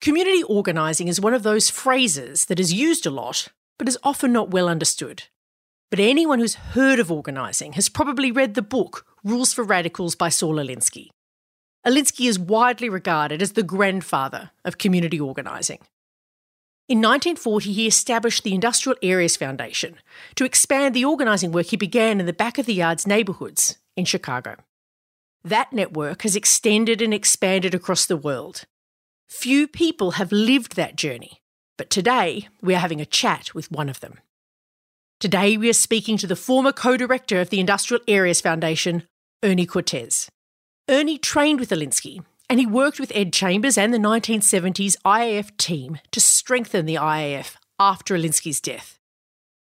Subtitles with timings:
[0.00, 3.48] Community organising is one of those phrases that is used a lot,
[3.78, 5.24] but is often not well understood.
[5.90, 10.30] But anyone who's heard of organising has probably read the book Rules for Radicals by
[10.30, 11.08] Saul Alinsky.
[11.86, 15.80] Alinsky is widely regarded as the grandfather of community organising.
[16.88, 19.96] In 1940, he established the Industrial Areas Foundation
[20.34, 24.06] to expand the organising work he began in the back of the yards neighbourhoods in
[24.06, 24.56] Chicago.
[25.44, 28.64] That network has extended and expanded across the world,
[29.30, 31.40] Few people have lived that journey,
[31.78, 34.18] but today we are having a chat with one of them.
[35.20, 39.04] Today we are speaking to the former co director of the Industrial Areas Foundation,
[39.42, 40.28] Ernie Cortes.
[40.88, 46.00] Ernie trained with Alinsky and he worked with Ed Chambers and the 1970s IAF team
[46.10, 48.98] to strengthen the IAF after Alinsky's death.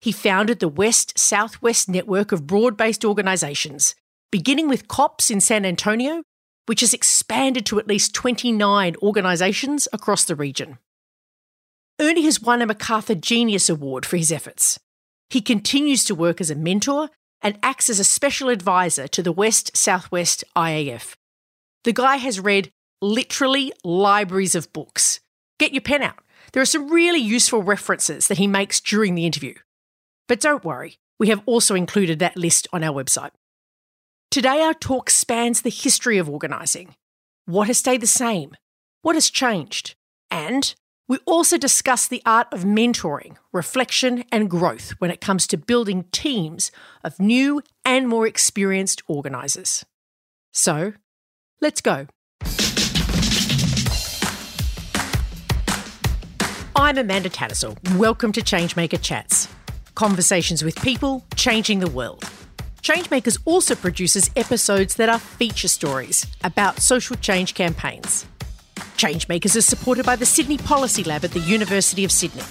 [0.01, 3.95] He founded the West Southwest network of broad based organisations,
[4.29, 6.23] beginning with COPS in San Antonio
[6.65, 10.77] which has expanded to at least 29 organisations across the region.
[11.99, 14.79] Ernie has won a MacArthur Genius Award for his efforts.
[15.29, 17.09] He continues to work as a mentor
[17.41, 21.15] and acts as a special advisor to the West Southwest IAF.
[21.83, 25.19] The guy has read literally libraries of books.
[25.59, 26.19] Get your pen out.
[26.53, 29.55] There are some really useful references that he makes during the interview.
[30.27, 33.31] But don't worry, we have also included that list on our website.
[34.33, 36.95] Today, our talk spans the history of organising.
[37.45, 38.57] What has stayed the same?
[39.03, 39.93] What has changed?
[40.31, 40.73] And
[41.07, 46.05] we also discuss the art of mentoring, reflection, and growth when it comes to building
[46.11, 46.71] teams
[47.03, 49.85] of new and more experienced organisers.
[50.51, 50.93] So,
[51.61, 52.07] let's go.
[56.75, 57.77] I'm Amanda Tattersall.
[57.99, 59.47] Welcome to Changemaker Chats
[59.93, 62.27] conversations with people changing the world.
[62.83, 68.25] Changemakers also produces episodes that are feature stories about social change campaigns.
[68.97, 72.43] Changemakers is supported by the Sydney Policy Lab at the University of Sydney.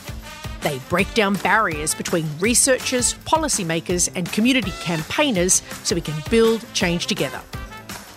[0.62, 7.08] They break down barriers between researchers, policymakers, and community campaigners so we can build change
[7.08, 7.42] together.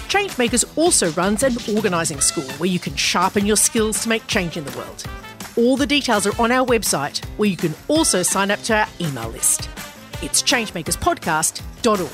[0.07, 4.57] Changemakers also runs an organising school where you can sharpen your skills to make change
[4.57, 5.05] in the world.
[5.57, 8.87] All the details are on our website, where you can also sign up to our
[9.01, 9.69] email list.
[10.21, 12.11] It's changemakerspodcast.org.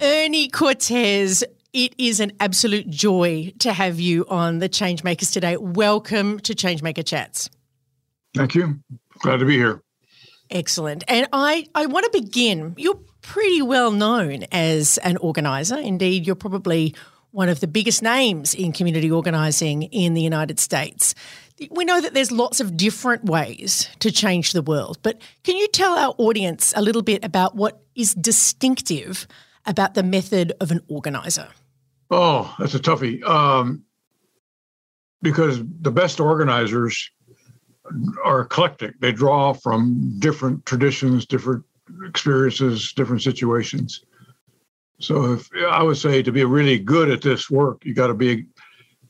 [0.00, 5.58] Ernie Cortes, it is an absolute joy to have you on the Changemakers today.
[5.58, 7.50] Welcome to Changemaker Chats.
[8.34, 8.78] Thank you.
[9.18, 9.82] Glad to be here.
[10.50, 11.04] Excellent.
[11.08, 12.74] And I, I want to begin.
[12.78, 15.76] You're pretty well known as an organiser.
[15.76, 16.94] Indeed, you're probably
[17.30, 21.14] one of the biggest names in community organising in the United States.
[21.70, 25.68] We know that there's lots of different ways to change the world, but can you
[25.68, 29.26] tell our audience a little bit about what is distinctive
[29.66, 31.48] about the method of an organiser?
[32.10, 33.22] Oh, that's a toughie.
[33.24, 33.84] Um,
[35.20, 37.10] because the best organisers
[38.24, 38.98] are eclectic.
[39.00, 41.64] They draw from different traditions, different
[42.06, 44.04] experiences, different situations.
[45.00, 48.14] So if I would say to be really good at this work, you got to
[48.14, 48.46] be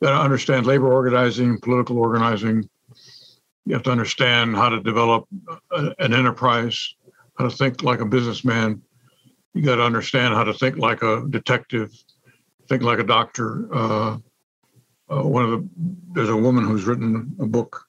[0.03, 2.69] got to understand labor organizing, political organizing.
[3.65, 5.27] You have to understand how to develop
[5.73, 6.95] a, an enterprise,
[7.37, 8.83] how to think like a businessman.
[9.55, 11.93] You got to understand how to think like a detective,
[12.69, 13.69] think like a doctor.
[13.75, 14.19] Uh,
[15.11, 15.69] uh, one of the
[16.13, 17.85] there's a woman who's written a book.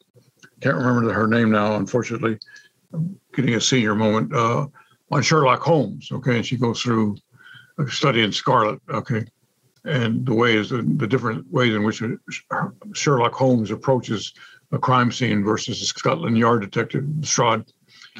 [0.61, 2.39] Can't remember her name now, unfortunately.
[3.33, 4.33] Getting a senior moment.
[4.33, 4.67] Uh,
[5.11, 6.09] on Sherlock Holmes.
[6.11, 7.17] Okay, and she goes through
[7.87, 8.79] Study in Scarlet.
[8.89, 9.25] Okay,
[9.85, 12.01] and the ways the, the different ways in which
[12.93, 14.33] Sherlock Holmes approaches
[14.71, 17.65] a crime scene versus a Scotland Yard detective Strad.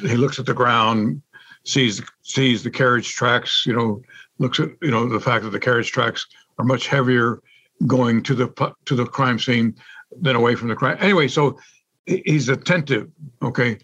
[0.00, 1.22] He looks at the ground,
[1.64, 3.64] sees sees the carriage tracks.
[3.66, 4.02] You know,
[4.38, 6.26] looks at you know the fact that the carriage tracks
[6.58, 7.40] are much heavier
[7.86, 9.74] going to the to the crime scene
[10.20, 10.96] than away from the crime.
[11.00, 11.58] Anyway, so
[12.06, 13.08] he's attentive.
[13.42, 13.78] Okay,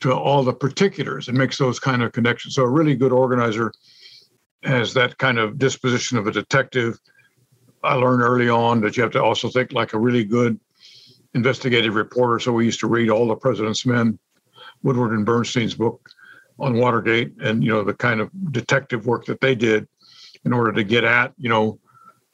[0.00, 2.54] to all the particulars and makes those kind of connections.
[2.54, 3.72] So a really good organizer
[4.62, 6.98] has that kind of disposition of a detective.
[7.82, 10.58] I learned early on that you have to also think like a really good
[11.34, 12.40] investigative reporter.
[12.40, 14.18] So we used to read all the President's Men,
[14.82, 16.08] Woodward and Bernstein's book
[16.58, 19.86] on Watergate, and you know the kind of detective work that they did
[20.44, 21.78] in order to get at you know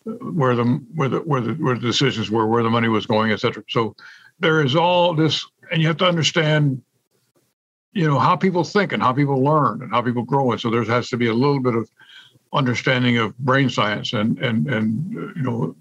[0.05, 3.33] where the where the where the where the decisions were, where the money was going,
[3.33, 3.62] et cetera.
[3.69, 3.94] So
[4.39, 6.83] there is all this, and you have to understand
[7.93, 10.71] you know how people think and how people learn and how people grow and so
[10.71, 11.91] there has to be a little bit of
[12.53, 15.77] understanding of brain science and and and uh, you know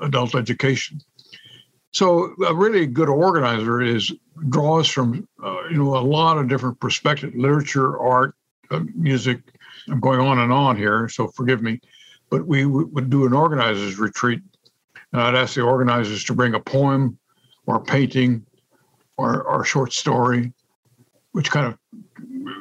[0.00, 1.00] adult education
[1.92, 4.12] So a really good organizer is
[4.48, 8.34] draws from uh, you know a lot of different perspectives: literature, art,
[8.70, 9.40] uh, music.
[9.88, 11.80] I'm going on and on here, so forgive me.
[12.30, 14.40] But we w- would do an organizers retreat,
[15.12, 17.18] and I'd ask the organizers to bring a poem,
[17.66, 18.46] or a painting,
[19.18, 20.52] or, or a short story,
[21.32, 21.78] which kind of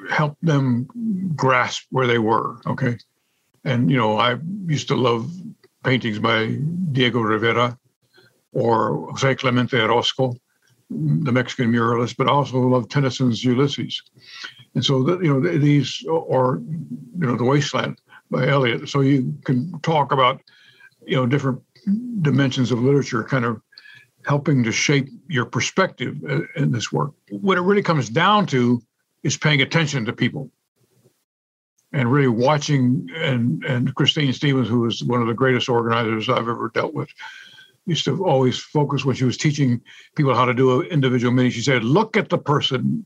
[0.10, 0.88] helped them
[1.36, 2.58] grasp where they were.
[2.66, 2.98] Okay,
[3.64, 5.32] and you know I used to love
[5.84, 6.58] paintings by
[6.92, 7.78] Diego Rivera
[8.54, 10.36] or Jose Clemente Orozco,
[10.90, 14.02] the Mexican muralist, but I also love Tennyson's Ulysses.
[14.76, 18.90] And so, the, you know, these, or, you know, The Wasteland by Eliot.
[18.90, 20.42] So you can talk about,
[21.06, 21.62] you know, different
[22.22, 23.62] dimensions of literature kind of
[24.26, 27.12] helping to shape your perspective uh, in this work.
[27.30, 28.82] What it really comes down to
[29.24, 30.50] is paying attention to people
[31.94, 36.48] and really watching and and Christine Stephens, who was one of the greatest organizers I've
[36.48, 37.10] ever dealt with,
[37.86, 39.82] used to always focus when she was teaching
[40.16, 41.52] people how to do an individual meeting.
[41.52, 43.06] She said, "Look at the person,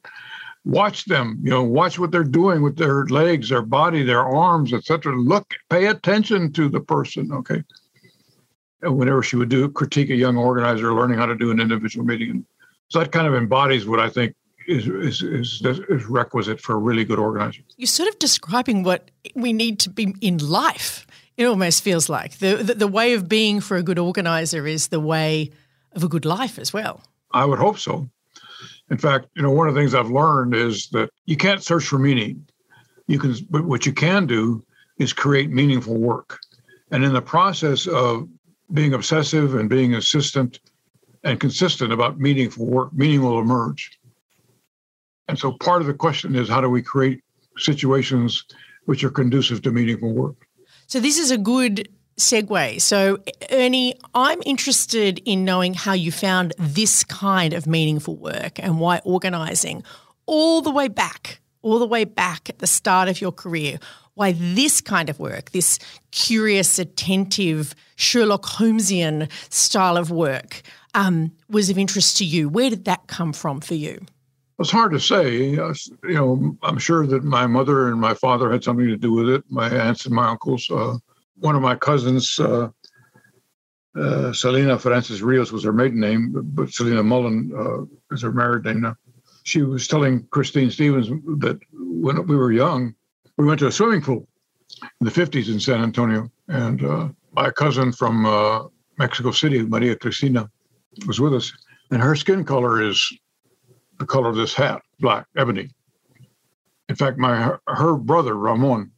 [0.64, 1.40] watch them.
[1.44, 5.16] You know, watch what they're doing with their legs, their body, their arms, etc.
[5.16, 7.64] Look, pay attention to the person." Okay.
[8.86, 12.06] And whenever she would do critique a young organizer learning how to do an individual
[12.06, 12.46] meeting,
[12.90, 14.36] so that kind of embodies what I think
[14.68, 17.62] is, is, is, is requisite for a really good organizer.
[17.78, 21.08] You're sort of describing what we need to be in life.
[21.36, 24.90] It almost feels like the, the, the way of being for a good organizer is
[24.90, 25.50] the way
[25.94, 27.02] of a good life as well.
[27.32, 28.08] I would hope so.
[28.92, 31.86] In fact, you know, one of the things I've learned is that you can't search
[31.86, 32.46] for meaning.
[33.08, 34.64] You can, but what you can do
[35.00, 36.40] is create meaningful work.
[36.92, 38.30] And in the process of
[38.74, 40.60] being obsessive and being insistent
[41.24, 44.00] and consistent about meaningful work, meaning will emerge.
[45.28, 47.24] And so part of the question is how do we create
[47.58, 48.46] situations
[48.86, 50.36] which are conducive to meaningful work?
[50.88, 52.80] So this is a good segue.
[52.82, 53.20] So,
[53.52, 59.02] Ernie, I'm interested in knowing how you found this kind of meaningful work and why
[59.04, 59.84] organising
[60.26, 63.80] all the way back, all the way back at the start of your career,
[64.16, 65.78] why this kind of work, this
[66.12, 70.62] curious, attentive, Sherlock Holmesian style of work,
[70.94, 72.50] um, was of interest to you.
[72.50, 74.06] Where did that come from for you?
[74.58, 75.50] It's hard to say.
[75.50, 79.30] You know, I'm sure that my mother and my father had something to do with
[79.30, 79.44] it.
[79.50, 80.70] My aunts and my uncles.
[80.72, 80.98] Uh,
[81.40, 82.70] one of my cousins, uh,
[84.00, 88.64] uh, Selena Francis Rios was her maiden name, but Selena Mullen uh, is her married
[88.64, 88.96] name now.
[89.44, 91.10] She was telling Christine Stephens
[91.40, 92.96] that when we were young,
[93.38, 94.28] we went to a swimming pool
[95.02, 98.64] in the 50s in San Antonio, and uh, my cousin from uh,
[98.98, 100.50] Mexico City, Maria Cristina,
[101.06, 101.52] was with us,
[101.92, 103.18] and her skin color is
[104.00, 105.70] the color of this hat, black, ebony.
[106.88, 108.92] In fact, my her brother Ramon,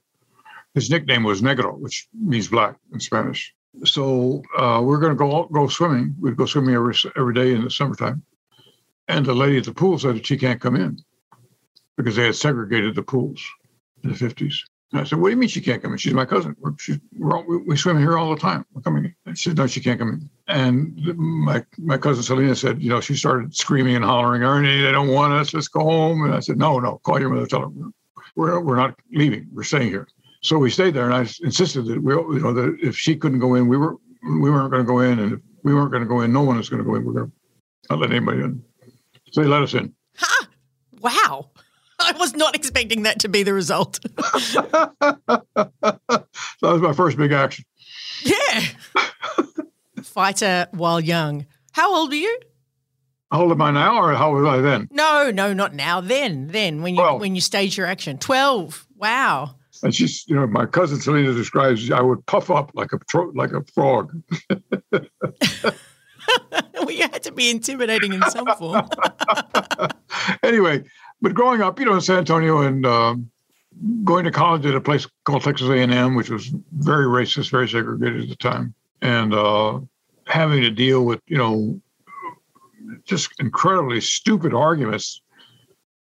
[0.74, 3.54] his nickname was Negro, which means black in Spanish.
[3.86, 6.16] So uh, we're going to go go swimming.
[6.20, 8.24] We'd go swimming every every day in the summertime,
[9.08, 11.00] and the lady at the pool said that she can't come in
[11.96, 13.44] because they had segregated the pools
[14.04, 14.64] the fifties.
[14.92, 15.98] And I said, "What do you mean she can't come in?
[15.98, 16.56] She's my cousin.
[16.60, 18.66] We're, she's, we're all, we, we swim here all the time.
[18.74, 19.16] We're coming." In.
[19.26, 22.90] And she said, "No, she can't come in." And my my cousin Selena said, "You
[22.90, 25.54] know," she started screaming and hollering, "Ernie, they don't want us.
[25.54, 27.48] Let's go home." And I said, "No, no, call your mother.
[27.48, 27.72] Tell her
[28.36, 29.48] we're we're not leaving.
[29.54, 30.08] We're staying here."
[30.42, 33.40] So we stayed there, and I insisted that we, you know, that if she couldn't
[33.40, 36.04] go in, we were we weren't going to go in, and if we weren't going
[36.04, 37.04] to go in, no one was going to go in.
[37.04, 37.32] We're going to
[37.90, 38.64] not let anybody in.
[39.32, 39.94] So they let us in.
[40.18, 40.48] Ha!
[41.02, 41.50] Wow.
[42.08, 44.00] I was not expecting that to be the result.
[44.40, 44.62] so
[45.02, 46.26] that
[46.62, 47.66] was my first big action.
[48.24, 48.64] Yeah.
[50.04, 51.46] Fighter while young.
[51.74, 52.40] How old are you?
[53.32, 54.88] How old am I now, or how old was I then?
[54.90, 56.00] No, no, not now.
[56.00, 58.88] Then, then when you well, when you stage your action, twelve.
[58.96, 59.56] Wow.
[59.84, 63.00] And she's, you know, my cousin Selena describes I would puff up like a
[63.36, 64.12] like a frog.
[64.50, 64.62] well,
[66.90, 68.88] you had to be intimidating in some form.
[70.42, 70.84] anyway,
[71.22, 73.30] but growing up, you know, in San Antonio and um,
[74.04, 78.24] going to college at a place called Texas A&M, which was very racist, very segregated
[78.24, 79.80] at the time, and uh,
[80.26, 81.80] having to deal with, you know,
[83.06, 85.22] just incredibly stupid arguments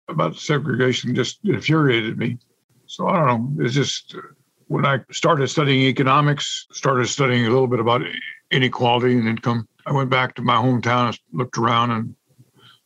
[0.07, 2.37] about segregation just infuriated me.
[2.85, 3.65] So I don't know.
[3.65, 4.15] It's just
[4.67, 8.01] when I started studying economics, started studying a little bit about
[8.51, 9.67] inequality and income.
[9.85, 12.15] I went back to my hometown, and looked around, and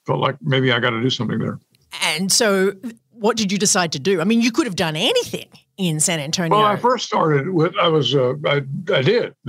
[0.06, 1.60] felt like maybe I got to do something there.
[2.04, 2.74] And so,
[3.12, 4.22] what did you decide to do?
[4.22, 6.58] I mean, you could have done anything in San Antonio.
[6.58, 8.62] Well, I first started with I was uh, I
[8.94, 9.34] I did.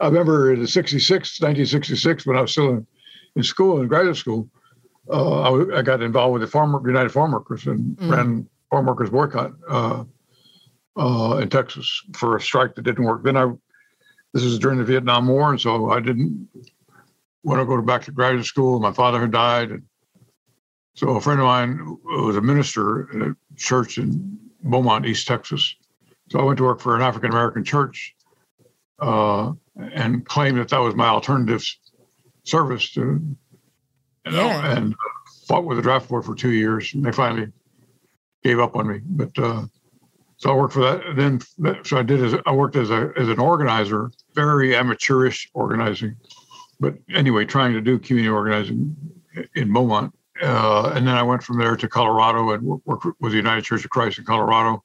[0.00, 2.86] I remember in 66, 1966, when I was still in,
[3.36, 4.48] in school in graduate school,
[5.10, 8.10] uh, I, I, got involved with the farm United Farm Workers and mm.
[8.10, 10.04] ran farm workers boycott uh,
[10.96, 13.22] uh, in Texas for a strike that didn't work.
[13.22, 13.52] Then I
[14.32, 16.48] This was during the Vietnam War, and so I didn't
[17.44, 18.80] want to go back to graduate school.
[18.80, 19.82] My father had died, and
[20.94, 25.74] so a friend of mine was a minister at a church in Beaumont, East Texas.
[26.30, 28.14] So I went to work for an African American church
[29.00, 31.62] uh, and claimed that that was my alternative
[32.44, 34.76] service to, you know, Yeah.
[34.76, 34.94] and
[35.46, 36.94] fought with the draft board for two years.
[36.94, 37.52] And they finally
[38.42, 39.00] gave up on me.
[39.04, 39.66] But uh,
[40.36, 41.04] so I worked for that.
[41.04, 45.50] And then so I did as I worked as a as an organizer, very amateurish
[45.54, 46.16] organizing,
[46.80, 48.96] but anyway, trying to do community organizing
[49.54, 50.14] in Beaumont.
[50.42, 53.84] Uh, and then I went from there to Colorado and worked with the United Church
[53.84, 54.82] of Christ in Colorado.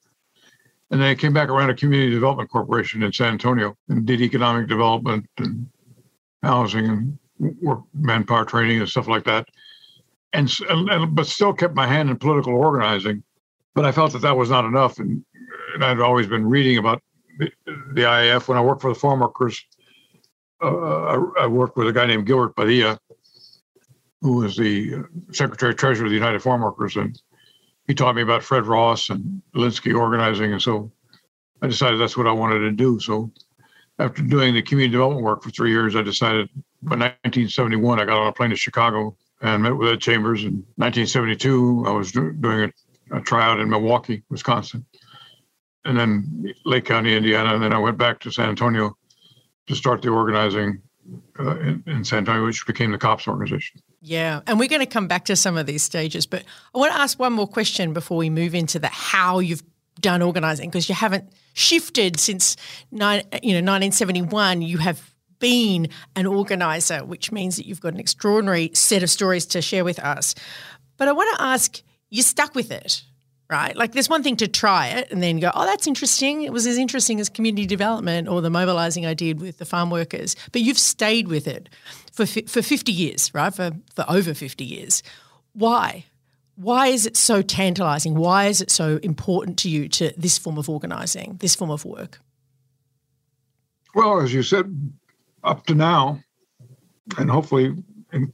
[0.91, 4.21] And then I came back around a community development corporation in San Antonio and did
[4.21, 5.67] economic development and
[6.43, 7.17] housing and
[7.61, 9.47] work manpower training and stuff like that.
[10.33, 13.23] And, and, but still kept my hand in political organizing.
[13.73, 15.23] But I felt that that was not enough, and,
[15.73, 17.01] and I'd always been reading about
[17.37, 19.63] the, the IAF when I worked for the farm workers.
[20.61, 20.67] Uh,
[21.05, 22.99] I, I worked with a guy named Gilbert Padilla,
[24.21, 27.19] who was the uh, Secretary Treasurer of the United Farm Workers, and
[27.88, 30.91] he taught me about Fred Ross and Linsky organizing, and so
[31.61, 32.99] I decided that's what I wanted to do.
[32.99, 33.31] So
[33.97, 36.49] after doing the community development work for three years, I decided
[36.81, 40.43] by 1971 I got on a plane to Chicago and met with Ed Chambers.
[40.43, 42.71] In 1972, I was do- doing
[43.11, 44.85] a, a tryout in Milwaukee, Wisconsin,
[45.85, 48.97] and then Lake County, Indiana, and then I went back to San Antonio
[49.67, 50.81] to start the organizing
[51.39, 53.81] uh, in, in San Antonio, which became the COPS organization.
[54.01, 56.93] Yeah, and we're going to come back to some of these stages, but I want
[56.93, 59.63] to ask one more question before we move into the how you've
[59.99, 62.55] done organising because you haven't shifted since
[62.91, 64.61] nine, you know 1971.
[64.61, 69.45] You have been an organiser, which means that you've got an extraordinary set of stories
[69.47, 70.35] to share with us.
[70.97, 73.03] But I want to ask, you stuck with it,
[73.49, 73.75] right?
[73.75, 76.43] Like there's one thing to try it and then go, oh, that's interesting.
[76.43, 79.89] It was as interesting as community development or the mobilising I did with the farm
[79.89, 80.35] workers.
[80.51, 81.69] But you've stayed with it
[82.25, 83.53] for for 50 years, right?
[83.53, 85.03] For for over 50 years.
[85.53, 86.05] Why?
[86.55, 88.15] Why is it so tantalising?
[88.15, 91.85] Why is it so important to you to this form of organising, this form of
[91.85, 92.19] work?
[93.95, 94.91] Well, as you said,
[95.43, 96.19] up to now,
[97.17, 97.75] and hopefully
[98.11, 98.33] in,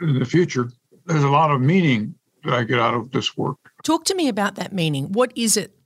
[0.00, 0.70] in the future,
[1.04, 3.58] there's a lot of meaning that I get out of this work.
[3.84, 5.12] Talk to me about that meaning.
[5.12, 5.76] What is it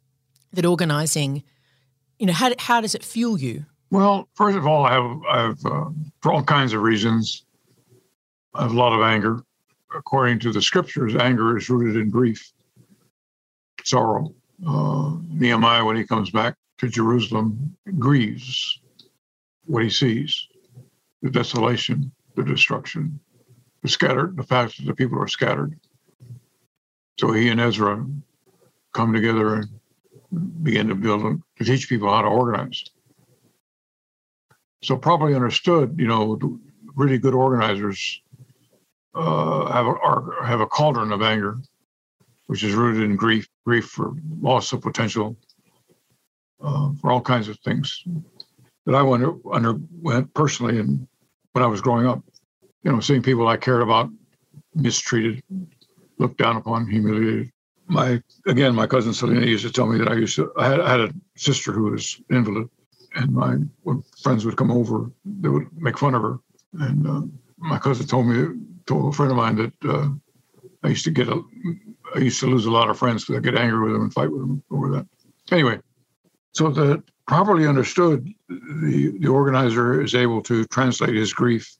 [0.52, 1.42] that organising,
[2.18, 3.66] you know, how, how does it fuel you?
[3.90, 7.44] Well, first of all, I have, I have uh, for all kinds of reasons,
[8.54, 9.42] I have a lot of anger.
[9.94, 12.52] According to the scriptures, anger is rooted in grief,
[13.84, 14.34] sorrow.
[14.66, 18.80] Uh, Nehemiah, when he comes back to Jerusalem, grieves
[19.66, 20.48] what he sees
[21.22, 23.18] the desolation, the destruction,
[23.82, 25.78] the scattered, the fact that the people are scattered.
[27.18, 28.04] So he and Ezra
[28.92, 32.84] come together and begin to build, to teach people how to organize.
[34.84, 36.38] So properly understood, you know,
[36.94, 38.20] really good organizers
[39.14, 41.56] uh, have a are, have a cauldron of anger,
[42.48, 44.12] which is rooted in grief, grief for
[44.42, 45.38] loss of potential,
[46.62, 48.04] uh, for all kinds of things
[48.84, 51.08] that I went underwent personally, and
[51.52, 52.22] when I was growing up,
[52.82, 54.10] you know, seeing people I cared about
[54.74, 55.42] mistreated,
[56.18, 57.50] looked down upon, humiliated.
[57.86, 60.52] My again, my cousin Selena used to tell me that I used to.
[60.58, 62.68] I had, I had a sister who was invalid,
[63.14, 63.56] and my
[64.22, 66.38] friends would come over, they would make fun of her.
[66.80, 67.22] And uh,
[67.56, 68.46] my cousin told me,
[68.86, 70.08] told a friend of mine that uh,
[70.82, 71.40] I used to get a,
[72.14, 74.14] I used to lose a lot of friends because I get angry with them and
[74.14, 75.06] fight with them over that.
[75.50, 75.78] Anyway,
[76.52, 81.76] so that properly understood, the the organizer is able to translate his grief,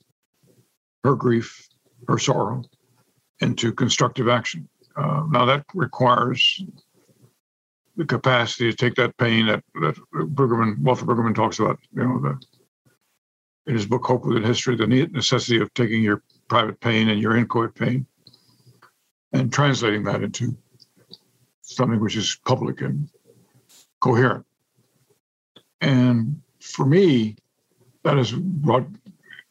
[1.03, 1.67] her grief,
[2.07, 2.63] her sorrow,
[3.41, 4.67] into constructive action.
[4.95, 6.63] Uh, now that requires
[7.97, 11.79] the capacity to take that pain that that Brueggemann, Walter Brueggemann talks about.
[11.93, 12.41] You know, the,
[13.67, 17.35] in his book Hope Within History, the necessity of taking your private pain and your
[17.35, 18.05] inchoate pain
[19.33, 20.55] and translating that into
[21.61, 23.09] something which is public and
[24.01, 24.45] coherent.
[25.81, 27.37] And for me,
[28.03, 28.87] that has brought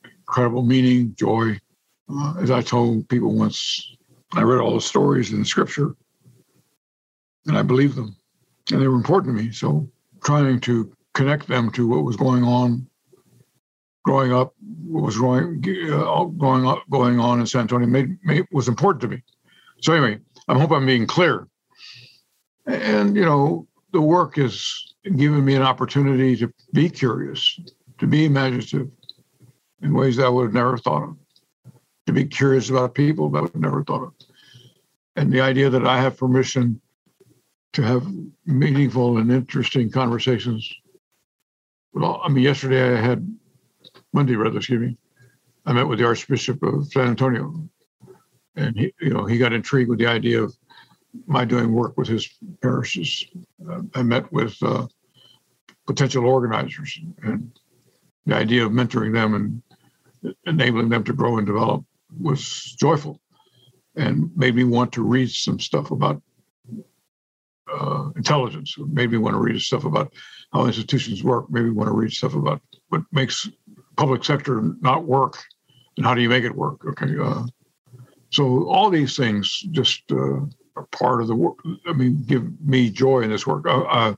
[0.05, 1.59] incredible meaning, joy.
[2.09, 3.97] Uh, as I told people once,
[4.33, 5.97] I read all the stories in the scripture
[7.47, 8.17] and I believed them
[8.71, 9.53] and they were important to me.
[9.53, 9.89] So
[10.23, 12.87] trying to connect them to what was going on
[14.05, 14.55] growing up,
[14.87, 19.01] what was going uh, going on, going on in San Antonio made, made was important
[19.03, 19.23] to me.
[19.81, 21.49] So anyway, I hope I'm being clear.
[22.67, 27.59] And you know, the work has given me an opportunity to be curious,
[27.99, 28.91] to be imaginative
[29.83, 31.17] in ways that I would have never thought of,
[32.07, 34.15] to be curious about people that I would have never thought of.
[35.17, 36.81] And the idea that I have permission
[37.75, 38.07] to have
[38.47, 40.73] meaningful and interesting conversations
[41.95, 43.27] well, I mean, yesterday I had
[44.13, 44.97] Monday, rather, excuse me.
[45.65, 47.69] I met with the Archbishop of San Antonio,
[48.57, 50.55] and he, you know, he got intrigued with the idea of
[51.27, 52.29] my doing work with his
[52.61, 53.25] parishes.
[53.71, 54.89] Uh, I met with uh,
[55.87, 57.57] potential organizers, and
[58.27, 61.85] the idea of mentoring them and enabling them to grow and develop
[62.21, 63.21] was joyful,
[63.95, 66.21] and made me want to read some stuff about
[68.25, 68.75] intelligence.
[68.79, 70.15] Made me want to read stuff about
[70.53, 71.45] how institutions work.
[71.51, 73.51] Maybe want to read stuff about what makes
[73.97, 75.43] public sector not work
[75.97, 76.85] and how do you make it work.
[76.87, 77.45] Okay, uh,
[78.31, 80.41] so all these things just uh,
[80.77, 81.59] are part of the work.
[81.87, 83.67] I mean, give me joy in this work.
[83.67, 84.15] Uh, uh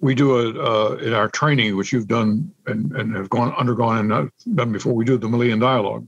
[0.00, 4.12] we do it uh, in our training, which you've done and, and have gone undergone
[4.12, 4.92] and done before.
[4.92, 6.06] We do the Melian dialogue,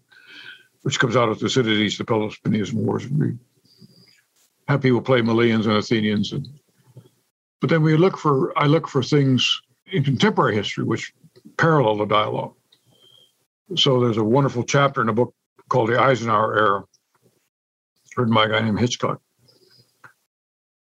[0.83, 3.09] which comes out of Thucydides, the Peloponnesian Wars.
[3.09, 3.37] We
[4.69, 6.47] have people play Melians and Athenians and
[7.61, 9.61] but then we look for, I look for things
[9.93, 11.13] in contemporary history which
[11.57, 12.55] parallel the dialogue.
[13.77, 15.35] So there's a wonderful chapter in a book
[15.69, 16.85] called The Eisenhower Era,
[18.17, 19.21] written by a guy named Hitchcock,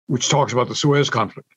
[0.06, 1.48] which talks about the Suez conflict.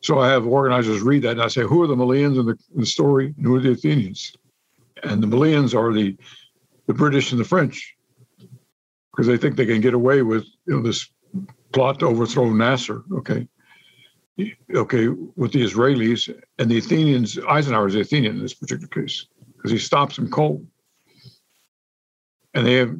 [0.00, 2.58] So I have organizers read that and I say, who are the Melians in the,
[2.74, 4.34] in the story and who are the Athenians?
[5.02, 6.16] And the Melians are the,
[6.86, 7.96] the British and the French
[9.12, 11.08] because they think they can get away with you know, this
[11.72, 13.02] plot to overthrow Nasser.
[13.12, 13.46] Okay
[14.74, 19.26] okay, with the Israelis and the Athenians, Eisenhower is the Athenian in this particular case
[19.56, 20.66] because he stops them cold.
[22.54, 22.96] And they have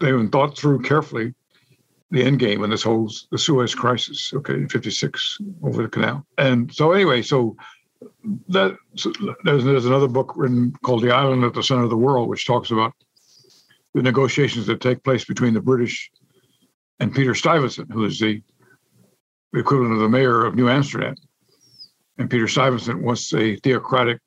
[0.00, 1.34] they haven't thought through carefully
[2.10, 6.24] the end game in this whole the Suez crisis, okay, in 56 over the canal.
[6.38, 7.56] And so anyway, so
[8.48, 9.12] that so
[9.44, 12.46] there's, there's another book written called The Island at the Center of the World, which
[12.46, 12.92] talks about
[13.94, 16.10] the negotiations that take place between the British
[17.00, 18.42] and Peter Stuyvesant, who is the
[19.54, 21.14] equivalent of the mayor of New Amsterdam.
[22.18, 24.20] And Peter Stuyvesant wants a theocratic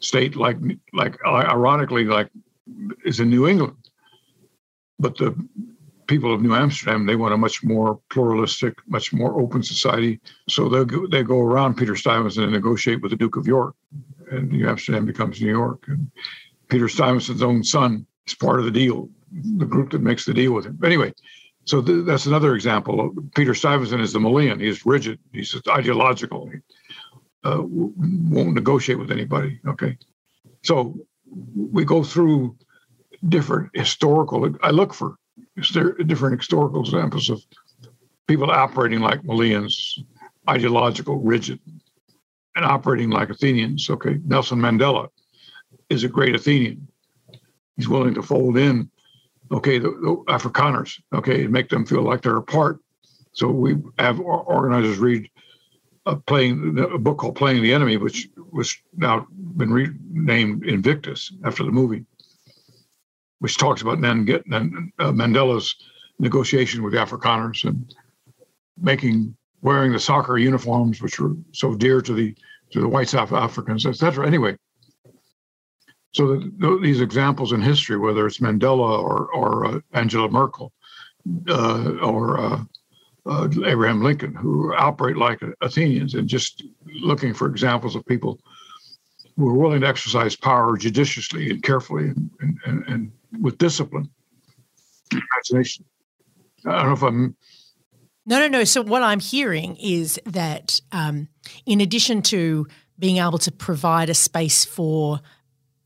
[0.00, 0.56] state like,
[0.92, 2.28] like ironically, like
[3.04, 3.76] is in New England.
[4.98, 5.34] But the
[6.06, 10.20] people of New Amsterdam, they want a much more pluralistic, much more open society.
[10.48, 13.74] So they go, they go around Peter Stuyvesant and negotiate with the Duke of York,
[14.30, 15.84] and New Amsterdam becomes New York.
[15.86, 16.10] And
[16.68, 20.52] Peter Stuyvesant's own son is part of the deal, the group that makes the deal
[20.52, 20.78] with him.
[20.84, 21.12] Anyway,
[21.68, 23.12] so th- that's another example.
[23.34, 24.58] Peter Stuyvesant is the Melian.
[24.58, 25.18] He's rigid.
[25.32, 26.48] He's ideological.
[26.48, 26.58] He
[27.44, 29.60] uh, won't negotiate with anybody.
[29.68, 29.98] Okay.
[30.62, 30.98] So
[31.54, 32.56] we go through
[33.28, 34.50] different historical.
[34.62, 35.16] I look for
[35.56, 37.42] different historical examples of
[38.26, 39.98] people operating like Melians,
[40.48, 41.60] ideological, rigid,
[42.56, 43.90] and operating like Athenians.
[43.90, 44.18] Okay.
[44.24, 45.08] Nelson Mandela
[45.90, 46.88] is a great Athenian.
[47.76, 48.90] He's willing to fold in
[49.50, 52.80] okay, the, the Afrikaners, okay, make them feel like they're a part.
[53.32, 55.28] So we have organizers read
[56.26, 61.70] playing a book called Playing the Enemy, which was now been renamed Invictus after the
[61.70, 62.04] movie,
[63.40, 65.76] which talks about uh, Mandela's
[66.18, 67.94] negotiation with the Afrikaners and
[68.80, 72.34] making wearing the soccer uniforms, which were so dear to the
[72.70, 74.26] to the white South Africans, etc.
[74.26, 74.56] Anyway,
[76.12, 80.72] so the, these examples in history, whether it's Mandela or, or uh, Angela Merkel
[81.48, 82.64] uh, or uh,
[83.26, 86.64] uh Abraham Lincoln, who operate like Athenians and just
[87.00, 88.40] looking for examples of people
[89.36, 94.08] who are willing to exercise power judiciously and carefully and, and, and, and with discipline,
[95.12, 95.84] imagination.
[96.66, 97.36] I don't know if I'm
[98.28, 98.64] no, no, no.
[98.64, 101.28] So what I'm hearing is that um,
[101.64, 102.66] in addition to
[102.98, 105.20] being able to provide a space for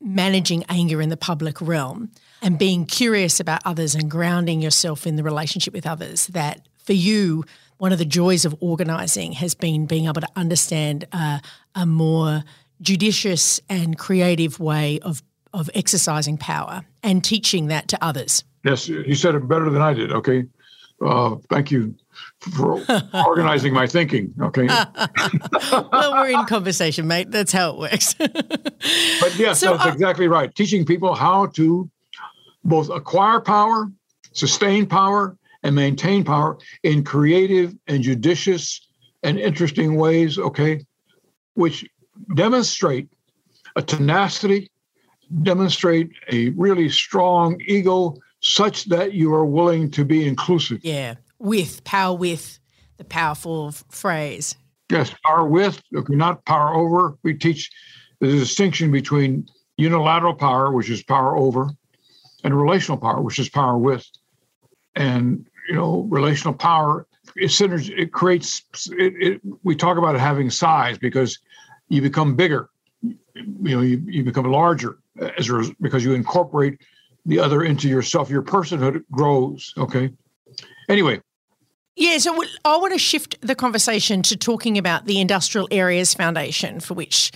[0.02, 2.10] managing anger in the public realm
[2.42, 6.92] and being curious about others and grounding yourself in the relationship with others that for
[6.92, 7.44] you
[7.78, 11.38] one of the joys of organizing has been being able to understand uh,
[11.74, 12.44] a more
[12.80, 15.22] judicious and creative way of
[15.54, 18.42] of exercising power and teaching that to others.
[18.64, 20.10] Yes, you said it better than I did.
[20.10, 20.46] Okay,
[21.04, 21.94] uh, thank you
[22.50, 22.84] for
[23.26, 24.34] organizing my thinking.
[24.40, 24.66] Okay.
[25.72, 27.30] well, we're in conversation, mate.
[27.30, 28.14] That's how it works.
[28.14, 30.52] but yes, so, that's uh, exactly right.
[30.54, 31.88] Teaching people how to
[32.64, 33.90] both acquire power,
[34.32, 38.80] sustain power, and maintain power in creative and judicious
[39.22, 40.36] and interesting ways.
[40.38, 40.84] Okay,
[41.54, 41.88] which
[42.34, 43.08] demonstrate
[43.76, 44.68] a tenacity,
[45.42, 50.84] demonstrate a really strong ego such that you are willing to be inclusive.
[50.84, 52.58] Yeah with, power with,
[52.96, 54.54] the powerful phrase.
[54.90, 57.16] Yes, power with, not power over.
[57.22, 57.70] We teach
[58.20, 61.70] the distinction between unilateral power, which is power over,
[62.44, 64.06] and relational power, which is power with.
[64.94, 67.98] And you know, relational power it synergy.
[67.98, 68.62] It creates.
[68.90, 71.38] It, it, we talk about it having size because
[71.88, 72.68] you become bigger.
[73.02, 74.98] you know you, you become larger
[75.38, 76.80] as a, because you incorporate
[77.26, 78.28] the other into yourself.
[78.28, 79.72] Your personhood grows.
[79.76, 80.10] Okay.
[80.88, 81.20] Anyway.
[81.94, 86.80] Yeah, so I want to shift the conversation to talking about the Industrial Areas Foundation,
[86.80, 87.32] for which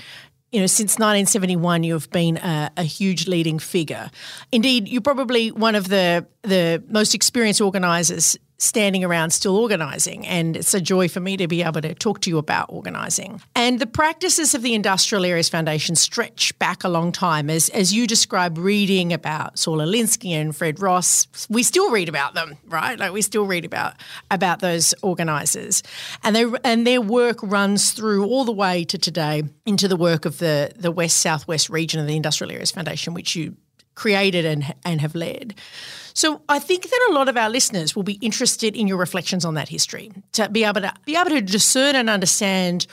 [0.53, 4.11] you know, since 1971, you have been a, a, huge leading figure.
[4.53, 10.27] Indeed, you're probably one of the the most experienced organisers standing around still organising.
[10.27, 13.43] And it's a joy for me to be able to talk to you about organising.
[13.55, 17.51] And the practices of the Industrial Areas Foundation stretch back a long time.
[17.51, 22.35] As, as you describe reading about Saul Alinsky and Fred Ross, we still read about
[22.35, 22.99] them, right?
[22.99, 23.95] Like we still read about
[24.31, 25.83] about those organisers.
[26.23, 30.25] And they and their work runs through all the way to today into the work
[30.25, 33.57] of the, the West Southwest region of the Industrial Areas Foundation, which you
[33.95, 35.55] created and, and have led.
[36.17, 39.45] So I think that a lot of our listeners will be interested in your reflections
[39.45, 42.87] on that history to be able to be able to discern and understand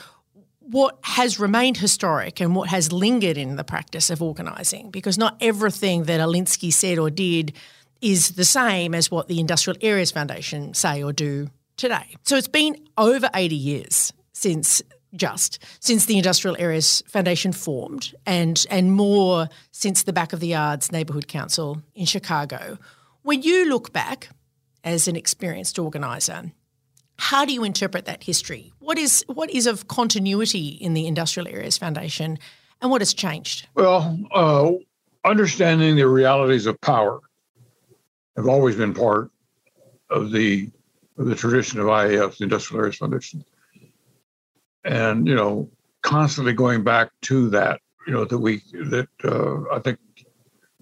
[0.60, 5.38] what has remained historic and what has lingered in the practice of organising, because not
[5.40, 7.54] everything that Alinsky said or did
[8.02, 12.18] is the same as what the Industrial Areas Foundation say or do today.
[12.24, 14.82] So it's been over 80 years since
[15.16, 20.48] just since the Industrial Areas Foundation formed and and more since the Back of the
[20.48, 22.78] Yards Neighbourhood Council in Chicago.
[23.24, 24.30] When you look back
[24.84, 26.52] as an experienced organiser,
[27.18, 28.74] how do you interpret that history?
[28.80, 32.38] What is what is of continuity in the Industrial Areas Foundation,
[32.82, 33.70] and what has changed?
[33.76, 34.72] Well, uh,
[35.24, 37.22] understanding the realities of power
[38.36, 39.32] have always been part
[40.10, 40.70] of the
[41.18, 43.46] of the tradition of IAF, the Industrial Areas Foundation,
[44.84, 45.70] and you know,
[46.02, 47.80] constantly going back to that.
[48.06, 49.98] You know that we that uh, I think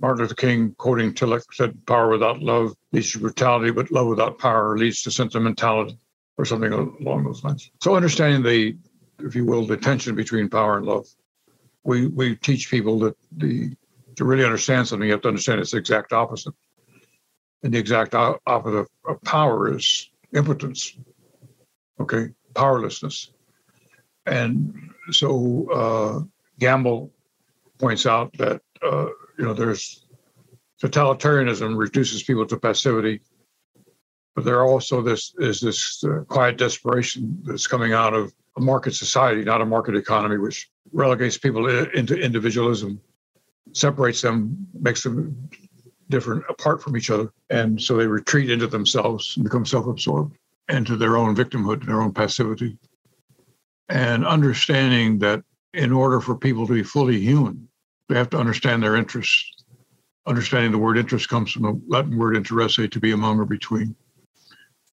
[0.02, 4.40] Martin Luther King, quoting Tillich, said, Power without love leads to brutality, but love without
[4.40, 5.98] power leads to sentimentality,
[6.38, 7.70] or something along those lines.
[7.82, 8.78] So, understanding the,
[9.26, 11.08] if you will, the tension between power and love.
[11.84, 13.76] We, we teach people that the
[14.16, 16.54] to really understand something, you have to understand it's exact opposite.
[17.64, 20.98] And the exact opposite of power is impotence,
[22.00, 23.32] okay, powerlessness.
[24.26, 26.20] And so uh,
[26.60, 27.12] Gamble
[27.80, 29.08] points out that uh,
[29.42, 30.06] you know, there's
[30.84, 33.22] totalitarianism reduces people to passivity,
[34.36, 38.94] but there also this is this uh, quiet desperation that's coming out of a market
[38.94, 43.02] society, not a market economy, which relegates people into individualism,
[43.74, 45.50] separates them, makes them
[46.10, 50.38] different apart from each other, and so they retreat into themselves and become self-absorbed
[50.70, 52.78] into their own victimhood, their own passivity,
[53.90, 55.42] and understanding that
[55.74, 57.68] in order for people to be fully human,
[58.12, 59.64] they have to understand their interests.
[60.28, 63.96] Understanding the word interest comes from the Latin word interesse, to be among or between.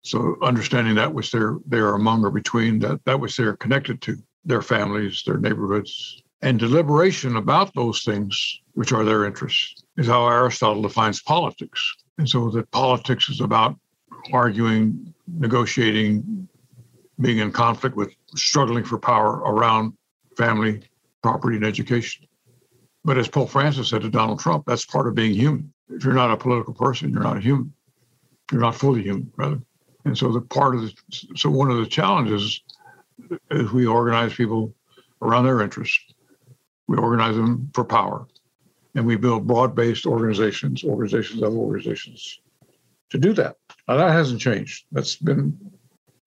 [0.04, 4.02] So understanding that which they're they are among or between, that that which they're connected
[4.04, 10.06] to, their families, their neighborhoods, and deliberation about those things which are their interests is
[10.06, 11.82] how Aristotle defines politics.
[12.20, 13.76] And so that politics is about
[14.32, 16.48] arguing, negotiating,
[17.20, 19.94] being in conflict with struggling for power around
[20.38, 20.84] family,
[21.24, 22.28] property, and education.
[23.08, 25.72] But as Pope Francis said to Donald Trump, that's part of being human.
[25.90, 27.72] If you're not a political person, you're not a human.
[28.52, 29.62] You're not fully human, rather.
[30.04, 30.94] And so the part of the
[31.38, 32.62] so one of the challenges
[33.50, 34.76] is we organize people
[35.22, 36.04] around their interests.
[36.90, 38.28] We organize them for power,
[38.94, 42.42] and we build broad-based organizations, organizations of organizations,
[43.12, 43.56] to do that.
[43.88, 44.84] Now that hasn't changed.
[44.92, 45.58] That's been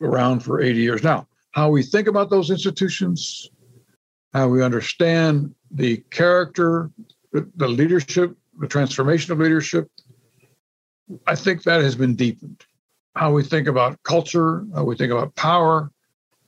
[0.00, 1.26] around for 80 years now.
[1.50, 3.50] How we think about those institutions,
[4.32, 6.90] how we understand the character,
[7.32, 9.88] the, leadership, the transformation of leadership,
[11.26, 12.64] I think that has been deepened.
[13.16, 15.90] How we think about culture, how we think about power,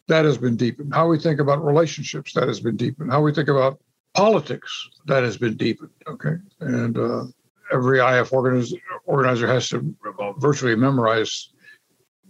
[0.09, 0.95] that has been deepened.
[0.95, 3.11] How we think about relationships, that has been deepened.
[3.11, 3.81] How we think about
[4.15, 5.91] politics, that has been deepened.
[6.07, 6.35] Okay.
[6.61, 7.25] And uh,
[7.73, 9.95] every IF organizer has to
[10.39, 11.51] virtually memorize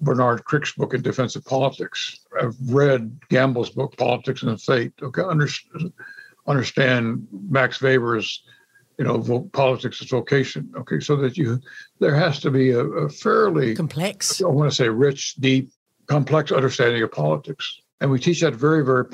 [0.02, 2.20] Bernard Crick's book in Defense of Politics.
[2.38, 4.92] I've read Gamble's book, Politics and Fate.
[5.00, 5.92] Okay, understand,
[6.46, 8.42] understand Max Weber's,
[8.98, 10.70] you know, vo- politics as vocation.
[10.76, 11.60] Okay, so that you
[12.00, 14.42] there has to be a, a fairly complex.
[14.42, 15.70] I want to say rich, deep,
[16.06, 19.06] complex understanding of politics, and we teach that very, very,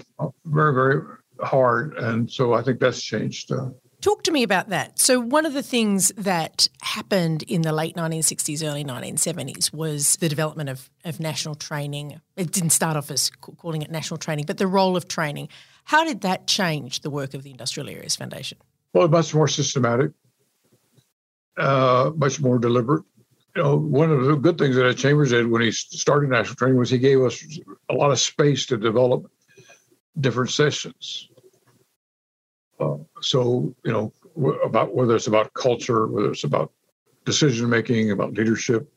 [0.46, 1.02] very, very
[1.42, 1.98] hard.
[1.98, 3.52] And so I think that's changed.
[3.52, 5.00] Uh, Talk to me about that.
[5.00, 10.28] So, one of the things that happened in the late 1960s, early 1970s was the
[10.28, 12.20] development of, of national training.
[12.36, 15.48] It didn't start off as calling it national training, but the role of training.
[15.82, 18.58] How did that change the work of the Industrial Areas Foundation?
[18.92, 20.12] Well, much more systematic,
[21.56, 23.02] uh, much more deliberate.
[23.56, 26.78] You know, one of the good things that Chambers did when he started national training
[26.78, 27.42] was he gave us
[27.88, 29.28] a lot of space to develop
[30.20, 31.28] different sessions
[33.20, 34.12] so, you know,
[34.64, 36.72] about whether it's about culture, whether it's about
[37.24, 38.90] decision making, about leadership,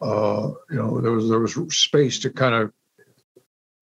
[0.00, 2.72] uh, you know, there was there was space to kind of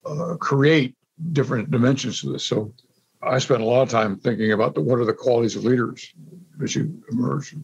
[0.05, 0.95] uh, create
[1.31, 2.45] different dimensions to this.
[2.45, 2.73] So,
[3.21, 6.13] I spent a lot of time thinking about the, what are the qualities of leaders
[6.63, 7.55] as you emerge,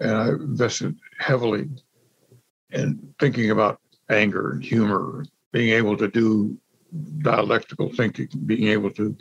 [0.00, 1.68] and I invested heavily
[2.70, 6.56] in thinking about anger and humor, being able to do
[7.18, 9.16] dialectical thinking, being able to,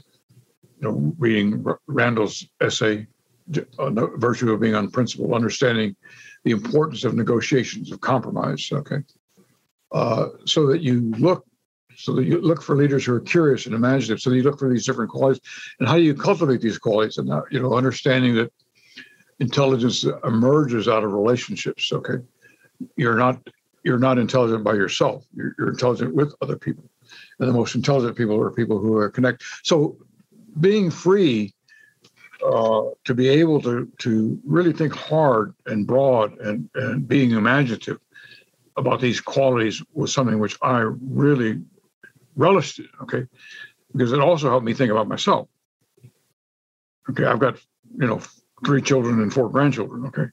[0.84, 3.08] know, reading Randall's essay
[3.48, 5.96] virtue of being unprincipled, understanding
[6.44, 8.70] the importance of negotiations, of compromise.
[8.72, 8.98] Okay,
[9.92, 11.46] uh, so that you look,
[11.96, 14.22] so that you look for leaders who are curious and imaginative.
[14.22, 15.42] So that you look for these different qualities,
[15.80, 17.18] and how do you cultivate these qualities?
[17.18, 18.52] And you know, understanding that
[19.40, 21.92] intelligence emerges out of relationships.
[21.92, 22.24] Okay,
[22.96, 23.40] you're not
[23.84, 25.26] you're not intelligent by yourself.
[25.36, 26.90] You're, you're intelligent with other people,
[27.40, 29.44] and the most intelligent people are people who are connect.
[29.64, 29.98] So,
[30.60, 31.54] being free
[32.46, 38.00] uh, to be able to to really think hard and broad and and being imaginative
[38.76, 41.62] about these qualities was something which I really
[42.36, 42.82] relished.
[43.04, 43.28] Okay,
[43.92, 45.48] because it also helped me think about myself.
[47.10, 47.58] Okay, I've got
[47.98, 48.22] you know
[48.66, 50.06] three children and four grandchildren.
[50.08, 50.28] Okay,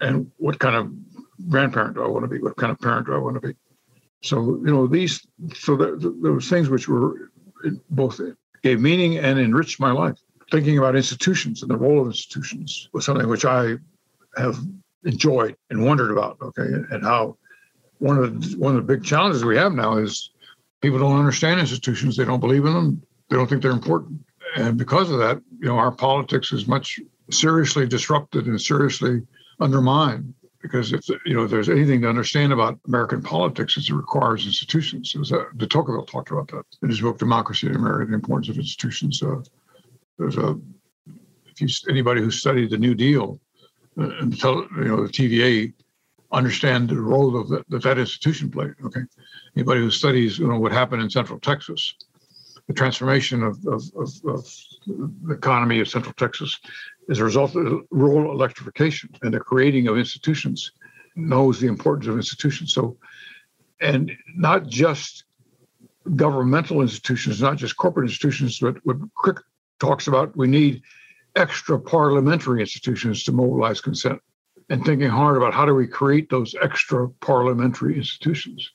[0.00, 0.92] and what kind of
[1.50, 2.38] grandparent do I want to be?
[2.38, 3.54] What kind of parent do I want to be?
[4.22, 7.30] So you know these, so those things which were
[7.90, 8.20] both
[8.66, 10.18] gave meaning and enriched my life.
[10.50, 13.76] Thinking about institutions and the role of institutions was something which I
[14.36, 14.58] have
[15.04, 16.36] enjoyed and wondered about.
[16.42, 17.36] Okay, and how
[17.98, 20.30] one of the, one of the big challenges we have now is
[20.80, 22.16] people don't understand institutions.
[22.16, 23.02] They don't believe in them.
[23.28, 24.20] They don't think they're important.
[24.56, 27.00] And because of that, you know, our politics is much
[27.30, 29.22] seriously disrupted and seriously
[29.60, 34.46] undermined because if you know if there's anything to understand about American politics, it requires
[34.46, 35.12] institutions.
[35.14, 38.14] It was, uh, de Tocqueville talked about that in his book Democracy in America, the
[38.14, 39.22] importance of institutions.
[39.22, 39.42] Uh,
[40.18, 40.58] there's a
[41.46, 43.40] if you anybody who studied the New Deal
[43.98, 45.72] uh, and the, you know the TVA
[46.32, 48.74] understand the role of that, that that institution played.
[48.84, 49.02] Okay,
[49.56, 51.94] anybody who studies you know what happened in Central Texas,
[52.66, 54.48] the transformation of, of, of, of
[54.86, 56.58] the economy of Central Texas
[57.08, 60.72] as a result of rural electrification and the creating of institutions
[61.14, 62.74] knows the importance of institutions.
[62.74, 62.96] So,
[63.80, 65.24] and not just
[66.14, 69.38] governmental institutions, not just corporate institutions, but what Crick
[69.80, 70.82] talks about, we need
[71.34, 74.20] extra parliamentary institutions to mobilize consent
[74.68, 78.70] and thinking hard about how do we create those extra parliamentary institutions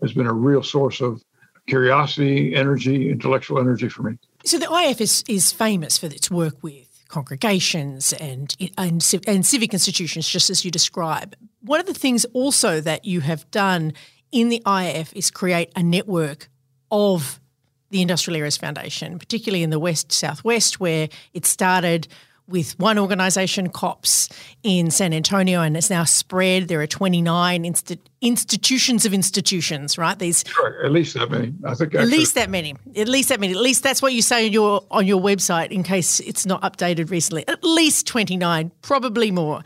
[0.00, 1.22] has been a real source of
[1.66, 4.16] curiosity, energy, intellectual energy for me.
[4.44, 6.85] So the IF is, is famous for its work with
[7.16, 11.34] congregations and, and, and civic institutions, just as you describe.
[11.62, 13.94] One of the things also that you have done
[14.32, 16.50] in the IF is create a network
[16.90, 17.40] of
[17.88, 22.06] the Industrial Areas Foundation, particularly in the West Southwest, where it started
[22.48, 24.28] with one organisation, COPS,
[24.62, 26.68] in San Antonio, and it's now spread.
[26.68, 30.18] There are 29 insti- institutions of institutions, right?
[30.18, 31.54] These sure, at least that many.
[31.64, 32.00] I think actually.
[32.00, 32.74] at least that many.
[32.96, 33.52] At least that many.
[33.52, 36.62] At least that's what you say on your on your website, in case it's not
[36.62, 37.46] updated recently.
[37.48, 39.62] At least 29, probably more.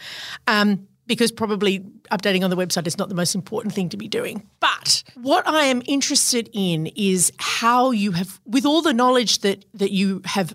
[0.46, 1.80] Um, because probably
[2.12, 4.46] updating on the website is not the most important thing to be doing.
[4.60, 9.64] But what I am interested in is how you have, with all the knowledge that
[9.74, 10.54] that you have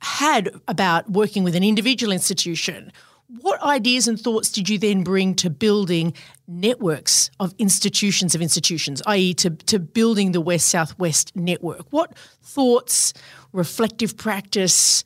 [0.00, 2.92] had about working with an individual institution,
[3.40, 6.12] what ideas and thoughts did you then bring to building
[6.46, 11.86] networks of institutions of institutions, i.e., to, to building the West Southwest network?
[11.90, 13.12] What thoughts,
[13.52, 15.02] reflective practice,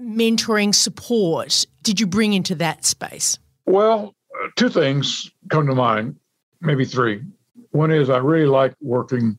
[0.00, 3.38] mentoring support did you bring into that space?
[3.64, 4.14] Well,
[4.56, 6.16] two things come to mind,
[6.60, 7.22] maybe three.
[7.70, 9.38] One is I really like working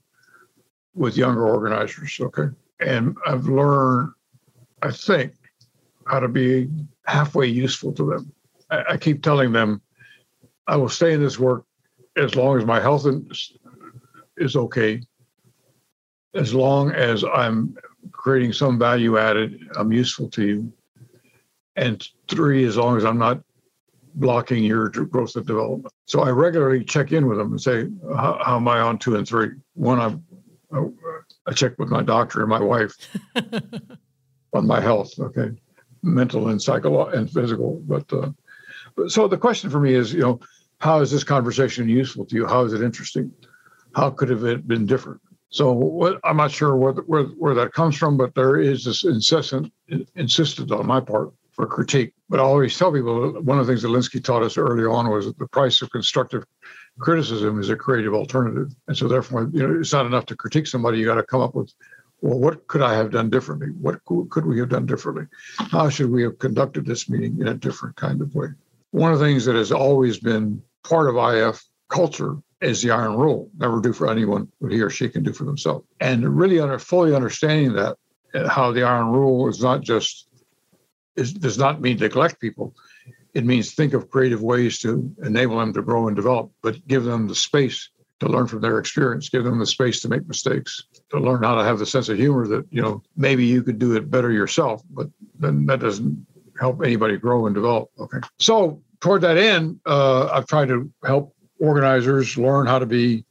[0.96, 2.50] with younger organizers, okay?
[2.80, 4.14] And I've learned
[4.82, 5.34] I think,
[6.06, 6.70] how to be
[7.06, 8.32] halfway useful to them.
[8.70, 9.82] I, I keep telling them,
[10.68, 11.66] I will stay in this work
[12.16, 13.06] as long as my health
[14.38, 15.02] is okay,
[16.34, 17.76] as long as I'm
[18.12, 20.74] creating some value added, I'm useful to you.
[21.76, 23.42] And three, as long as I'm not
[24.16, 25.94] blocking your growth and development.
[26.06, 29.16] So I regularly check in with them and say, how, how am I on two
[29.16, 29.50] and three?
[29.76, 30.94] One, I, oh,
[31.46, 32.96] I check with my doctor and my wife.
[34.54, 35.52] on my health, okay,
[36.04, 37.82] mental and psychological and physical.
[37.86, 38.32] But, uh,
[38.96, 40.40] but so the question for me is, you know,
[40.80, 42.46] how is this conversation useful to you?
[42.46, 43.32] How is it interesting?
[43.96, 45.22] How could have it been different?
[45.50, 49.06] So what, I'm not sure where, where where that comes from, but there is this
[49.06, 49.72] incessant
[50.16, 52.14] insistence on my part for critique.
[52.30, 55.10] But I always tell people one of the things that Alinsky taught us early on
[55.10, 56.44] was that the price of constructive
[57.00, 58.76] criticism is a creative alternative.
[58.88, 61.00] And so therefore, you know, it's not enough to critique somebody.
[61.00, 61.74] You got to come up with
[62.22, 63.68] well, what could I have done differently?
[63.80, 65.26] What could we have done differently?
[65.58, 68.48] How should we have conducted this meeting in a different kind of way?
[68.92, 73.16] One of the things that has always been part of IF culture is the iron
[73.16, 75.86] rule never do for anyone what he or she can do for themselves.
[76.00, 77.98] And really under, fully understanding that,
[78.34, 80.28] uh, how the iron rule is not just,
[81.16, 82.76] is, does not mean neglect people.
[83.36, 87.04] It means think of creative ways to enable them to grow and develop, but give
[87.04, 90.84] them the space to learn from their experience, give them the space to make mistakes,
[91.12, 93.78] to learn how to have the sense of humor that, you know, maybe you could
[93.78, 95.08] do it better yourself, but
[95.40, 96.26] then that doesn't
[96.60, 97.90] help anybody grow and develop.
[98.00, 98.18] Okay.
[98.40, 103.24] So toward that end, uh, I've tried to help organizers learn how to be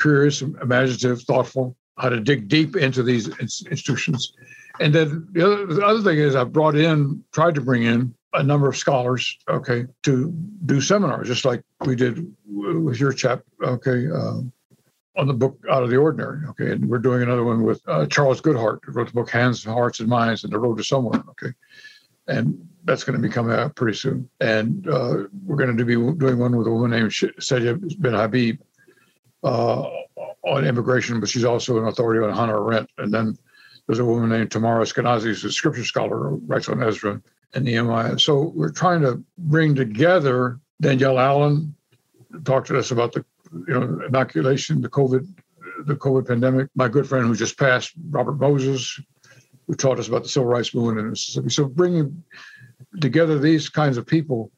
[0.00, 4.32] curious, imaginative, thoughtful, how to dig deep into these institutions.
[4.80, 8.14] And then the other, the other thing is I've brought in, tried to bring in
[8.34, 10.32] a number of scholars, okay, to
[10.64, 14.40] do seminars, just like we did with your chap, okay, uh,
[15.14, 18.06] on the book Out of the Ordinary, okay, and we're doing another one with uh,
[18.06, 21.22] Charles Goodhart, who wrote the book Hands, Hearts, and Minds, and the Road to Somewhere,
[21.30, 21.52] okay,
[22.26, 24.28] and that's going to be coming out pretty soon.
[24.40, 28.58] And uh, we're going to be doing one with a woman named Sadia bin Habib
[29.44, 29.88] uh,
[30.44, 32.90] on immigration, but she's also an authority on Hannah Arendt.
[32.98, 33.36] And then
[33.86, 37.20] there's a woman named Tamara Eskenazi, who's a scripture scholar, writes on Ezra
[37.54, 38.18] and Nehemiah.
[38.18, 41.74] So we're trying to bring together Danielle Allen,
[42.44, 43.24] talk to us about the
[43.68, 45.26] you know inoculation, the COVID,
[45.84, 46.68] the COVID pandemic.
[46.74, 49.00] My good friend who just passed, Robert Moses,
[49.66, 51.50] who taught us about the civil rights movement in Mississippi.
[51.50, 52.22] So bringing
[53.00, 54.50] together these kinds of people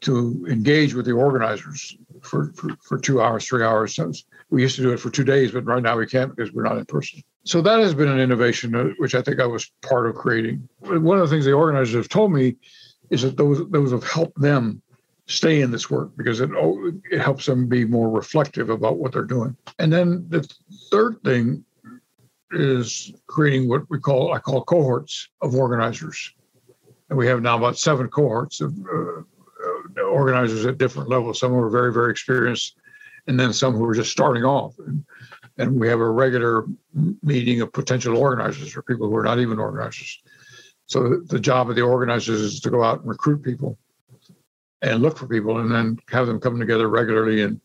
[0.00, 3.98] to engage with the organizers for, for, for two hours, three hours.
[4.50, 6.62] We used to do it for two days, but right now we can't because we're
[6.62, 7.22] not in person.
[7.44, 10.68] So that has been an innovation, uh, which I think I was part of creating.
[10.80, 12.56] One of the things the organizers have told me
[13.10, 14.82] is that those those have helped them
[15.26, 16.50] stay in this work because it
[17.10, 19.56] it helps them be more reflective about what they're doing.
[19.78, 20.48] And then the
[20.90, 21.64] third thing
[22.50, 26.34] is creating what we call I call cohorts of organizers.
[27.08, 29.20] And we have now about seven cohorts of uh,
[29.98, 31.40] uh, organizers at different levels.
[31.40, 32.76] Some who are very, very experienced,
[33.26, 34.74] and then some who are just starting off.
[34.78, 35.04] And,
[35.58, 36.64] and we have a regular
[37.22, 40.22] meeting of potential organizers or people who are not even organizers.
[40.86, 43.76] So the job of the organizers is to go out and recruit people
[44.80, 47.60] and look for people and then have them come together regularly and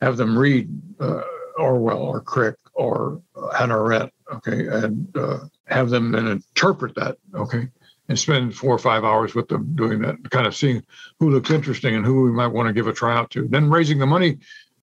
[0.00, 0.68] have them read
[1.00, 1.22] uh,
[1.58, 3.20] Orwell or Crick or
[3.56, 7.68] Hannah Arendt, okay, and uh, have them then interpret that, okay,
[8.08, 10.82] and spend four or five hours with them doing that, kind of seeing
[11.18, 13.48] who looks interesting and who we might want to give a tryout to.
[13.48, 14.38] Then raising the money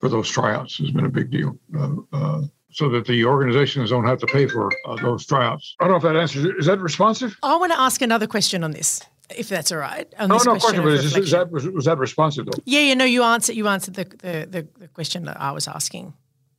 [0.00, 1.58] for those tryouts has been a big deal.
[1.76, 2.42] Uh, uh,
[2.76, 5.74] so that the organizations don't have to pay for uh, those tryouts.
[5.80, 6.44] I don't know if that answers.
[6.58, 7.34] Is that responsive?
[7.42, 10.06] I want to ask another question on this, if that's all right.
[10.18, 10.82] On no, no question.
[10.82, 12.58] But is, is that was, was, that responsive though?
[12.66, 12.94] Yeah, yeah.
[12.94, 13.56] No, you answered.
[13.56, 16.12] You answered the, the, the, the question that I was asking.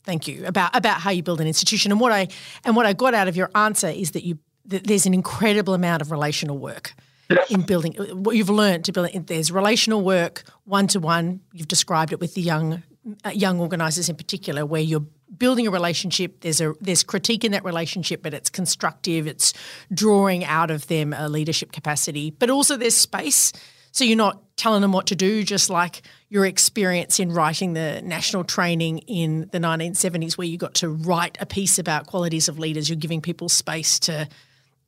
[0.05, 2.29] Thank you about about how you build an institution and what I
[2.63, 5.75] and what I got out of your answer is that you that there's an incredible
[5.75, 6.93] amount of relational work
[7.29, 7.51] yes.
[7.51, 9.09] in building what you've learned to build.
[9.27, 11.41] There's relational work, one to one.
[11.53, 12.83] You've described it with the young
[13.23, 15.05] Uh, young organisers in particular, where you're
[15.37, 16.41] building a relationship.
[16.41, 19.27] There's a there's critique in that relationship, but it's constructive.
[19.27, 19.53] It's
[19.93, 23.53] drawing out of them a leadership capacity, but also there's space.
[23.91, 28.01] So you're not telling them what to do, just like your experience in writing the
[28.03, 32.59] national training in the 1970s, where you got to write a piece about qualities of
[32.59, 32.89] leaders.
[32.89, 34.27] You're giving people space to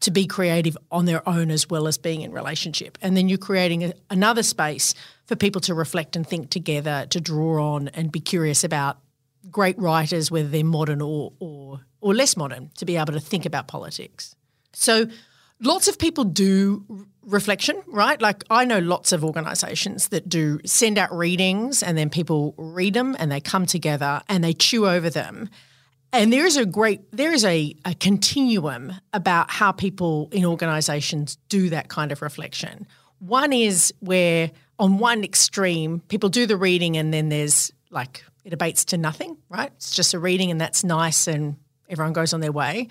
[0.01, 2.97] to be creative on their own as well as being in relationship.
[3.01, 4.93] And then you're creating a, another space
[5.29, 8.97] for people to reflect and think together, to draw on and be curious about
[9.51, 13.45] great writers, whether they're modern or, or, or less modern, to be able to think
[13.45, 14.35] about politics.
[14.73, 15.05] So
[15.61, 18.19] lots of people do reflection, right?
[18.19, 22.95] Like I know lots of organizations that do send out readings and then people read
[22.95, 25.47] them and they come together and they chew over them
[26.11, 31.37] and there is a great, there is a, a continuum about how people in organizations
[31.49, 32.87] do that kind of reflection.
[33.19, 38.53] One is where, on one extreme, people do the reading and then there's like, it
[38.53, 39.71] abates to nothing, right?
[39.75, 41.57] It's just a reading and that's nice and
[41.89, 42.87] everyone goes on their way.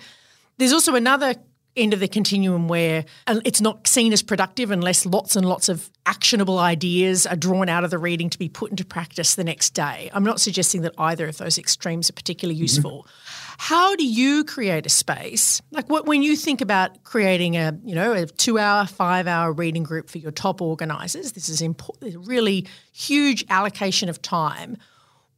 [0.57, 1.35] There's also another
[1.81, 5.69] end of the continuum where uh, it's not seen as productive unless lots and lots
[5.69, 9.43] of actionable ideas are drawn out of the reading to be put into practice the
[9.43, 10.09] next day.
[10.13, 12.63] I'm not suggesting that either of those extremes are particularly mm-hmm.
[12.63, 13.03] useful.
[13.03, 13.55] Mm-hmm.
[13.61, 15.61] How do you create a space?
[15.71, 20.09] Like what when you think about creating a, you know, a 2-hour, 5-hour reading group
[20.09, 24.77] for your top organizers, this is important, really huge allocation of time.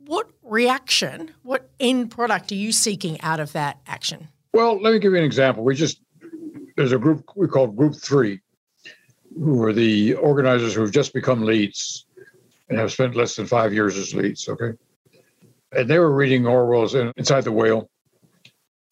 [0.06, 4.28] What reaction, what end product are you seeking out of that action?
[4.54, 5.64] Well, let me give you an example.
[5.64, 6.00] We just
[6.82, 8.42] there's a group we call Group Three,
[9.38, 12.08] who are the organizers who have just become leads
[12.70, 14.50] and have spent less than five years as leads.
[14.50, 14.72] Okay,
[15.72, 17.88] and they were reading Orwell's Inside the Whale,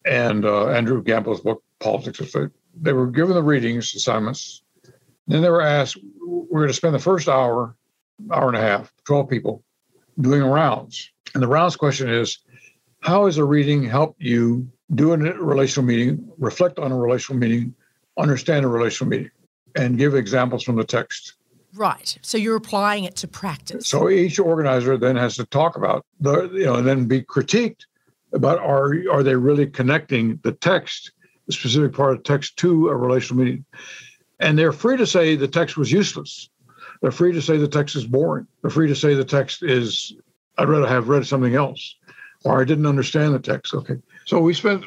[0.04, 2.32] and uh, Andrew Gamble's book, Politics.
[2.80, 4.62] They were given the readings assignments.
[5.26, 7.74] Then they were asked, we're going to spend the first hour,
[8.30, 9.64] hour and a half, 12 people,
[10.20, 11.10] doing rounds.
[11.34, 12.38] And the rounds question is,
[13.00, 17.74] how has a reading helped you do a relational meeting, reflect on a relational meeting,
[18.20, 19.30] understand a relational meeting,
[19.74, 21.34] and give examples from the text?
[21.74, 22.18] Right.
[22.22, 23.86] So you're applying it to practice.
[23.86, 27.82] So each organizer then has to talk about the, you know, and then be critiqued
[28.32, 31.12] about are are they really connecting the text,
[31.46, 33.64] the specific part of text to a relational meaning?
[34.40, 36.48] And they're free to say the text was useless.
[37.02, 38.46] They're free to say the text is boring.
[38.62, 40.14] They're free to say the text is
[40.58, 41.94] I'd rather have read something else,
[42.44, 43.74] or I didn't understand the text.
[43.74, 43.96] Okay.
[44.26, 44.84] So we spent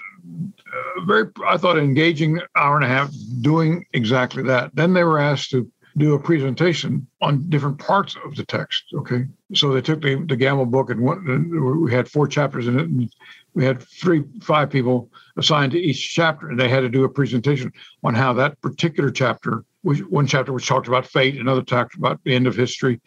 [1.06, 4.76] very, I thought, engaging hour and a half doing exactly that.
[4.76, 8.84] Then they were asked to do a presentation on different parts of the text.
[8.94, 12.80] Okay, so they took the, the Gamble book and one, we had four chapters in
[12.80, 13.14] it, and
[13.54, 17.10] we had three, five people assigned to each chapter, and they had to do a
[17.10, 17.72] presentation
[18.04, 22.20] on how that particular chapter, which one chapter which talked about fate, another talked about
[22.24, 23.00] the end of history,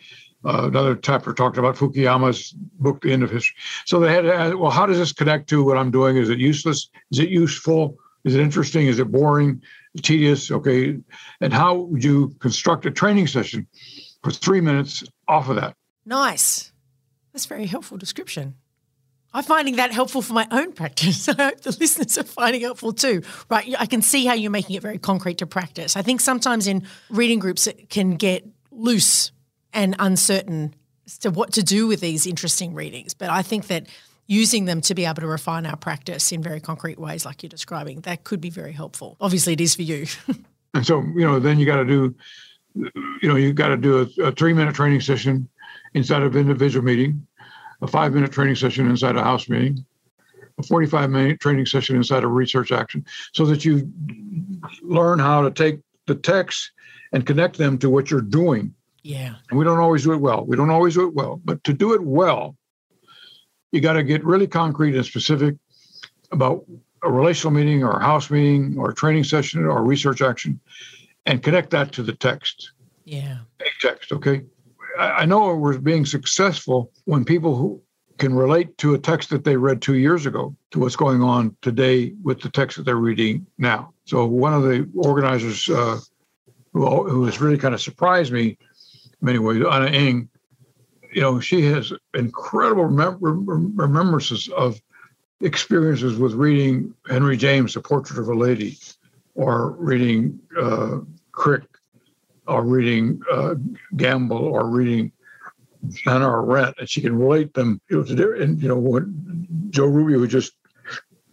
[0.47, 3.57] uh, another chapter talked about Fukuyama's book, The End of History.
[3.84, 6.16] So they had to ask, well, how does this connect to what I'm doing?
[6.16, 6.88] Is it useless?
[7.11, 7.99] Is it useful?
[8.24, 8.86] Is it interesting?
[8.86, 9.62] Is it boring?
[10.03, 10.51] tedious.
[10.51, 10.99] Okay.
[11.40, 13.66] And how would you construct a training session
[14.22, 15.74] for three minutes off of that?
[16.05, 16.72] Nice.
[17.32, 18.55] That's very helpful description.
[19.32, 21.28] I'm finding that helpful for my own practice.
[21.28, 23.22] I hope the listeners are finding it helpful too.
[23.51, 23.74] Right.
[23.78, 25.97] I can see how you're making it very concrete to practice.
[25.97, 29.32] I think sometimes in reading groups, it can get loose
[29.73, 30.75] and uncertain
[31.07, 33.14] as to what to do with these interesting readings.
[33.14, 33.87] But I think that
[34.27, 37.49] using them to be able to refine our practice in very concrete ways, like you're
[37.49, 39.17] describing, that could be very helpful.
[39.21, 40.07] Obviously, it is for you.
[40.75, 42.14] and so, you know, then you got to do,
[42.75, 45.49] you know, you got to do a, a three minute training session
[45.95, 47.27] inside of individual meeting,
[47.83, 49.85] a five minute training session inside a house meeting,
[50.59, 53.91] a 45 minute training session inside a research action, so that you
[54.83, 56.73] learn how to take the text
[57.12, 58.75] and connect them to what you're doing.
[59.07, 59.36] Yeah.
[59.50, 60.44] And we don't always do it well.
[60.44, 62.57] We don't always do it well, but to do it well,
[63.70, 65.54] you got to get really concrete and specific
[66.32, 66.64] about
[67.04, 70.59] a relational meeting or a house meeting or a training session or a research action
[71.24, 72.72] and connect that to the text.
[73.04, 73.38] Yeah.
[73.61, 74.42] A text, okay?
[74.98, 77.80] I, know we're being successful when people who
[78.18, 81.57] can relate to a text that they read two years ago to what's going on
[81.62, 83.92] today with the text that they're reading now.
[84.04, 86.00] So one of the organizers uh,
[86.72, 88.59] who, who has really kind of surprised me
[89.21, 90.29] many ways, Anna Ing,
[91.12, 94.81] you know, she has incredible remembrances of
[95.41, 98.79] experiences with reading Henry James, The Portrait of a Lady,
[99.35, 100.99] or reading uh,
[101.33, 101.64] Crick,
[102.47, 103.55] or reading uh,
[103.97, 105.12] Gamble, or reading
[106.05, 109.05] Hannah Arendt, and she can relate them, you know, to and you know, what
[109.71, 110.53] Joe Rubio, was just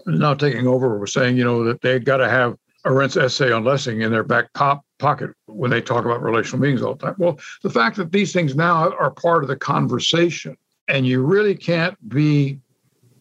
[0.06, 3.64] now taking over, was saying, you know, that they got to have Arendt's essay on
[3.64, 7.16] Lessing in their back pop pocket when they talk about relational meanings all the time.
[7.18, 11.56] Well, the fact that these things now are part of the conversation, and you really
[11.56, 12.60] can't be,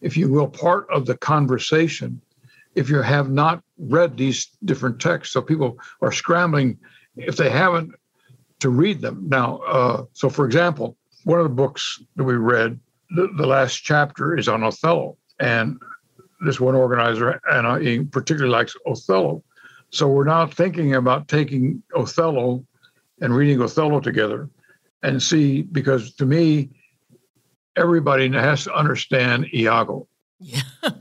[0.01, 2.21] if you will, part of the conversation
[2.75, 5.33] if you have not read these different texts.
[5.33, 6.77] So people are scrambling
[7.15, 7.93] if they haven't
[8.59, 9.27] to read them.
[9.29, 12.79] Now, uh, so for example, one of the books that we read,
[13.15, 15.17] the, the last chapter is on Othello.
[15.39, 15.79] And
[16.45, 19.43] this one organizer, and I particularly likes Othello.
[19.93, 22.65] So we're now thinking about taking Othello
[23.21, 24.49] and reading Othello together
[25.03, 26.71] and see, because to me,
[27.75, 30.07] everybody has to understand Iago.
[30.39, 30.61] Yeah.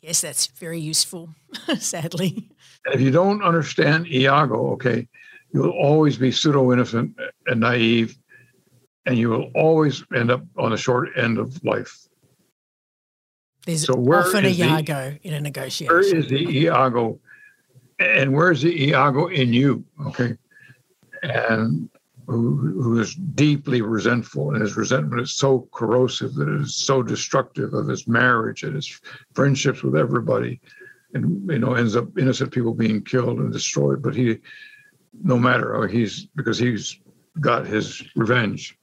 [0.00, 1.34] yes, that's very useful,
[1.80, 2.48] sadly.
[2.86, 5.08] And if you don't understand Iago, okay,
[5.52, 7.16] you'll always be pseudo innocent
[7.48, 8.16] and naive,
[9.06, 12.06] and you will always end up on the short end of life.
[13.66, 15.92] There's so often a Iago the, in a negotiation.
[15.92, 17.18] Where is the Iago
[18.00, 19.84] and where's the Iago in you?
[20.06, 20.36] Okay.
[21.22, 21.88] And
[22.26, 27.02] who, who is deeply resentful, and his resentment is so corrosive that it is so
[27.02, 29.00] destructive of his marriage and his
[29.34, 30.60] friendships with everybody,
[31.12, 34.02] and you know ends up innocent people being killed and destroyed.
[34.02, 34.38] But he,
[35.22, 37.00] no matter, he's because he's
[37.40, 38.78] got his revenge,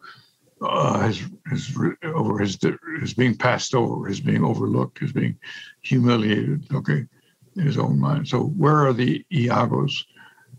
[0.62, 2.60] uh, his, his over his
[3.00, 5.38] his being passed over, his being overlooked, his being
[5.82, 6.68] humiliated.
[6.74, 7.06] Okay,
[7.58, 8.28] his own mind.
[8.28, 10.04] So, where are the Iagos,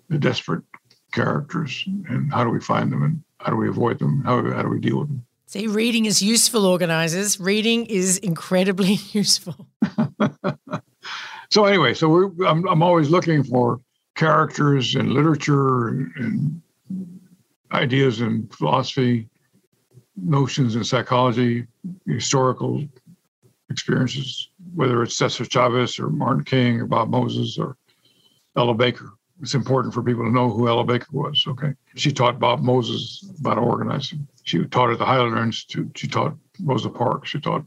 [0.09, 0.65] the desperate
[1.13, 4.23] characters, and how do we find them, and how do we avoid them?
[4.25, 5.25] How, how do we deal with them?
[5.47, 7.41] See, reading is useful, organizers.
[7.41, 9.67] Reading is incredibly useful.
[11.51, 13.81] so, anyway, so we're, I'm, I'm always looking for
[14.15, 16.13] characters in literature and,
[16.91, 17.21] and
[17.73, 19.29] ideas in philosophy,
[20.17, 21.67] notions in psychology,
[22.07, 22.85] historical
[23.71, 27.77] experiences whether it's Cesar Chavez or Martin King or Bob Moses or
[28.57, 29.11] Ella Baker.
[29.43, 31.45] It's important for people to know who Ella Baker was.
[31.49, 31.75] Okay.
[31.97, 34.29] She taught Bob Moses about organizing.
[34.45, 35.99] She taught at the Highlander Institute.
[35.99, 37.31] She taught Rosa Parks.
[37.31, 37.65] She taught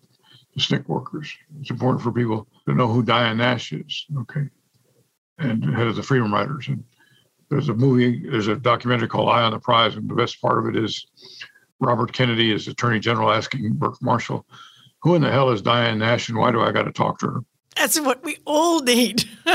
[0.55, 1.35] the SNCC workers.
[1.59, 4.05] It's important for people to know who Diane Nash is.
[4.19, 4.47] Okay.
[5.37, 6.69] And head of the Freedom Riders.
[6.69, 6.81] And
[7.49, 9.97] there's a movie, there's a documentary called Eye on the Prize.
[9.97, 11.07] And the best part of it is
[11.81, 14.45] Robert Kennedy is Attorney General asking Burke Marshall,
[15.01, 17.27] who in the hell is Diane Nash and why do I got to talk to
[17.27, 17.39] her?
[17.75, 19.21] That's what we all need.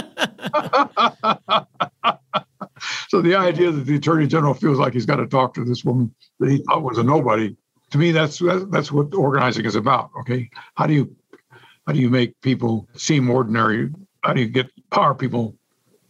[3.09, 5.84] so the idea that the attorney general feels like he's got to talk to this
[5.84, 7.57] woman that he thought was a nobody,
[7.90, 10.11] to me, that's that's what organizing is about.
[10.20, 11.14] Okay, how do you
[11.86, 13.90] how do you make people seem ordinary?
[14.22, 15.55] How do you get power people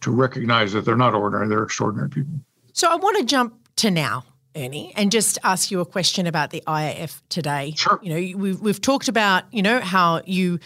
[0.01, 2.33] to recognize that they're not ordinary; they're extraordinary people?
[2.73, 4.23] So I want to jump to now.
[4.57, 7.73] Ernie, and just ask you a question about the IAF today.
[7.77, 7.99] Sure.
[8.01, 10.59] You know, we've, we've talked about, you know, how you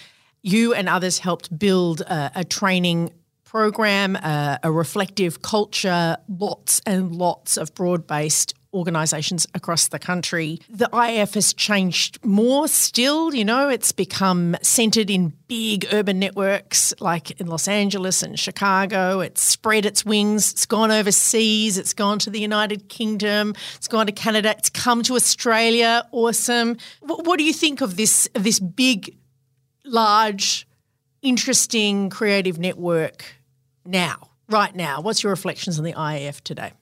[0.43, 3.11] you and others helped build a, a training
[3.43, 10.59] program, a, a, reflective culture, lots and lots of broad based organisations across the country.
[10.69, 16.93] The IAF has changed more still, you know, it's become centred in big urban networks
[16.99, 19.19] like in Los Angeles and Chicago.
[19.19, 24.05] It's spread its wings, it's gone overseas, it's gone to the United Kingdom, it's gone
[24.05, 26.07] to Canada, it's come to Australia.
[26.11, 26.77] Awesome.
[27.01, 29.15] What, what do you think of this, of this big
[29.83, 30.67] large,
[31.21, 33.25] interesting creative network
[33.85, 35.01] now, right now?
[35.01, 36.73] What's your reflections on the IAF today?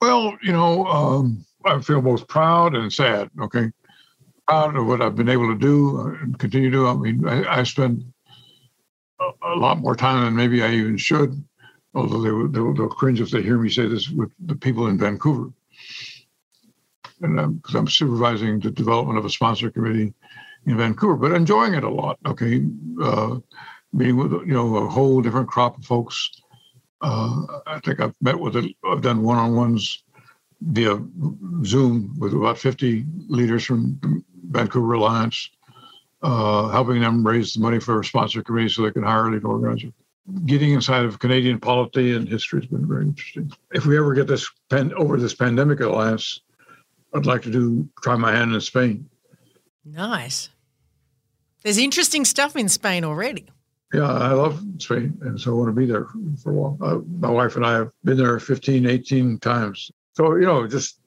[0.00, 3.30] Well, you know, um, I feel both proud and sad.
[3.40, 3.70] Okay,
[4.46, 6.86] proud of what I've been able to do and continue to do.
[6.86, 8.04] I mean, I, I spend
[9.20, 11.42] a, a, lot more time than maybe I even should.
[11.94, 14.88] Although they will, they'll, they'll cringe if they hear me say this with the people
[14.88, 15.50] in Vancouver,
[17.22, 20.12] and because I'm, I'm supervising the development of a sponsor committee
[20.66, 22.18] in Vancouver, but enjoying it a lot.
[22.26, 22.66] Okay,
[23.02, 23.38] uh,
[23.94, 26.30] meeting with you know a whole different crop of folks.
[27.00, 28.74] Uh, I think I've met with it.
[28.84, 30.02] I've done one-on-ones
[30.60, 30.98] via
[31.64, 34.00] Zoom with about 50 leaders from
[34.50, 35.50] Vancouver Alliance,
[36.22, 39.32] uh, helping them raise the money for a sponsor committee so they can hire a
[39.32, 39.88] lead organizer.
[40.46, 43.52] Getting inside of Canadian polity and history has been very interesting.
[43.72, 46.40] If we ever get this pen over this pandemic alliance,
[47.14, 49.08] I'd like to do try my hand in Spain.
[49.84, 50.50] Nice.
[51.62, 53.46] There's interesting stuff in Spain already.
[53.96, 56.06] Yeah, I love Spain, and so I want to be there
[56.42, 56.78] for a while.
[56.82, 59.90] Uh, my wife and I have been there 15, 18 times.
[60.12, 61.00] So, you know, just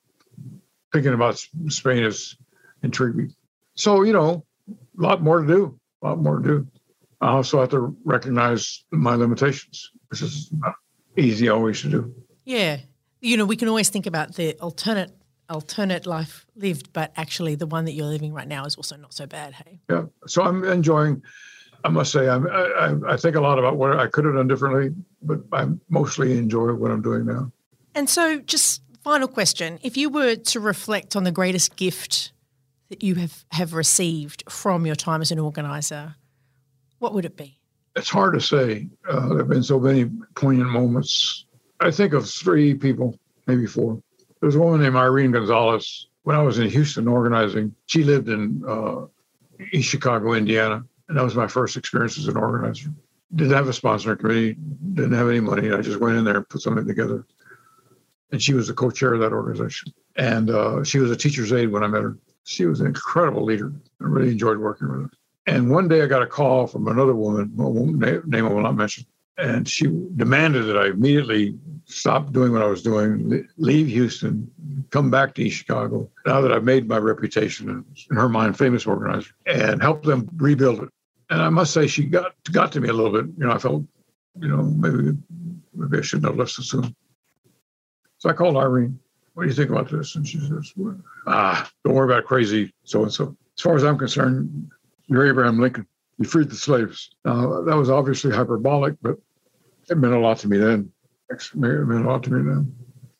[0.91, 1.37] thinking about
[1.67, 2.35] Spain is
[2.81, 3.31] intriguing.
[3.75, 6.67] So, you know, a lot more to do, a lot more to do.
[7.21, 10.73] I also have to recognize my limitations, which is not
[11.15, 12.15] easy always to do.
[12.45, 12.77] Yeah.
[13.21, 15.11] You know, we can always think about the alternate
[15.47, 19.13] alternate life lived, but actually the one that you're living right now is also not
[19.13, 19.53] so bad.
[19.53, 19.79] Hey.
[19.91, 20.05] Yeah.
[20.25, 21.21] So I'm enjoying.
[21.83, 24.47] I must say, I'm, I, I think a lot about what I could have done
[24.47, 27.51] differently, but I mostly enjoy what I'm doing now.
[27.95, 32.31] And so, just final question: If you were to reflect on the greatest gift
[32.89, 36.15] that you have have received from your time as an organizer,
[36.99, 37.57] what would it be?
[37.95, 38.87] It's hard to say.
[39.09, 41.45] Uh, there have been so many poignant moments.
[41.79, 43.17] I think of three people,
[43.47, 44.01] maybe four.
[44.41, 46.07] There's a woman named Irene Gonzalez.
[46.23, 49.05] When I was in Houston organizing, she lived in uh,
[49.71, 52.89] East Chicago, Indiana, and that was my first experience as an organizer.
[53.35, 54.55] Didn't have a sponsoring committee,
[54.93, 55.71] didn't have any money.
[55.71, 57.25] I just went in there and put something together.
[58.31, 59.91] And she was the co-chair of that organization.
[60.15, 62.17] And uh, she was a teacher's aide when I met her.
[62.43, 63.73] She was an incredible leader.
[64.01, 65.09] I really enjoyed working with her.
[65.47, 67.51] And one day I got a call from another woman,
[68.27, 69.05] name I will not mention,
[69.39, 74.51] and she demanded that I immediately stop doing what I was doing, leave Houston,
[74.91, 76.09] come back to East Chicago.
[76.25, 80.83] Now that I've made my reputation in her mind, famous organizer, and help them rebuild
[80.83, 80.89] it.
[81.29, 83.31] And I must say, she got got to me a little bit.
[83.37, 83.83] You know, I felt,
[84.39, 85.17] you know, maybe
[85.73, 86.95] maybe I shouldn't have left so soon.
[88.17, 88.99] So I called Irene.
[89.33, 90.15] What do you think about this?
[90.15, 90.73] And she says,
[91.27, 93.37] Ah, don't worry about crazy so and so.
[93.57, 94.69] As far as I'm concerned,
[95.07, 95.87] you're Abraham Lincoln.
[96.17, 97.11] You freed the slaves.
[97.23, 99.17] Now that was obviously hyperbolic, but
[99.89, 100.91] it meant a lot to me then.
[101.29, 102.75] It meant a lot to me then.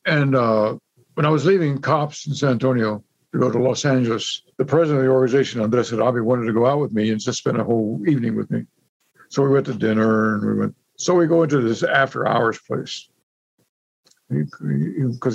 [0.06, 0.78] And uh,
[1.14, 3.04] when I was leaving COPS in San Antonio
[3.34, 6.66] to go to Los Angeles, the president of the organization, Andres Sarabia, wanted to go
[6.66, 8.66] out with me and just spend a whole evening with me.
[9.30, 10.76] So we went to dinner and we went.
[10.98, 13.10] So we go into this after hours place
[14.30, 14.60] because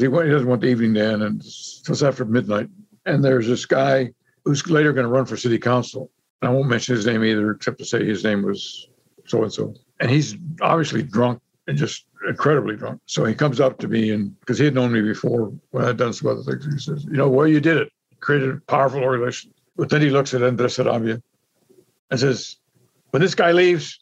[0.01, 2.69] he, he, he, doesn't want the evening to end, and it's after midnight.
[3.07, 4.13] And there's this guy
[4.45, 6.11] who's later going to run for city council.
[6.43, 8.89] And I won't mention his name either, except to say his name was
[9.27, 13.01] so and so and he's obviously drunk and just incredibly drunk.
[13.07, 15.97] So he comes up to me and because he had known me before when I'd
[15.97, 19.03] done some other things, he says, "You know, well, you did it, created a powerful
[19.03, 21.21] organization." But then he looks at Andres Sarabia
[22.11, 22.57] and says,
[23.15, 24.01] when this guy leaves,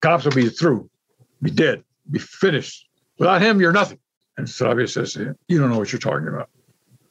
[0.00, 0.88] cops will be through,
[1.42, 2.88] be dead, be finished.
[3.18, 3.98] Without him, you're nothing.
[4.38, 6.48] And Sarabia says him, You don't know what you're talking about.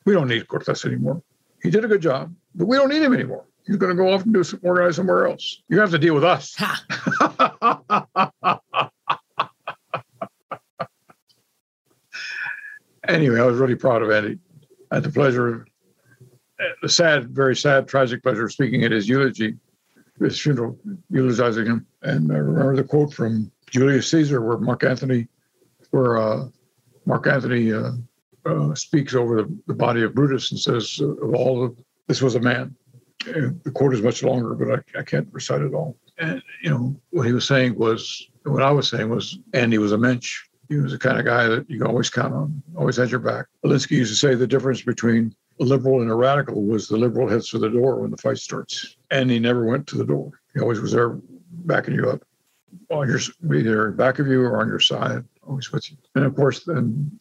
[0.05, 1.21] We don't need Cortes anymore.
[1.61, 3.45] He did a good job, but we don't need him anymore.
[3.67, 5.61] He's going to go off and do some organize somewhere else.
[5.69, 6.59] You have to deal with us.
[13.11, 14.39] anyway, I was really proud of Andy.
[14.89, 15.67] I had the pleasure of
[16.81, 19.57] the sad, very sad, tragic pleasure of speaking at his eulogy,
[20.19, 20.77] his funeral,
[21.09, 21.85] eulogizing him.
[22.03, 25.27] And I remember the quote from Julius Caesar, where Mark Antony,
[25.91, 26.47] where uh,
[27.05, 27.91] Mark Antony uh,
[28.45, 32.21] uh, speaks over the, the, body of Brutus and says, uh, "Of all of this
[32.21, 32.75] was a man."
[33.27, 35.95] And the quote is much longer, but I, I can't recite it all.
[36.17, 39.91] And you know what he was saying was, what I was saying was, Andy was
[39.91, 40.43] a mensch.
[40.71, 43.19] He was the kind of guy that you could always count on, always had your
[43.19, 43.47] back.
[43.65, 47.27] Alinsky used to say the difference between a liberal and a radical was the liberal
[47.27, 48.95] heads for the door when the fight starts.
[49.09, 50.31] And he never went to the door.
[50.53, 51.17] He always was there
[51.51, 52.23] backing you up
[52.89, 53.19] on your
[53.53, 55.97] either back of you or on your side, always with you.
[56.15, 57.19] And of course, then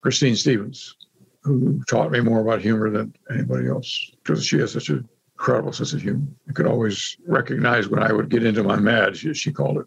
[0.00, 0.96] Christine Stephens,
[1.42, 5.74] who taught me more about humor than anybody else because she has such an incredible
[5.74, 6.26] sense of humor.
[6.46, 9.86] You could always recognize when I would get into my mad, she, she called it.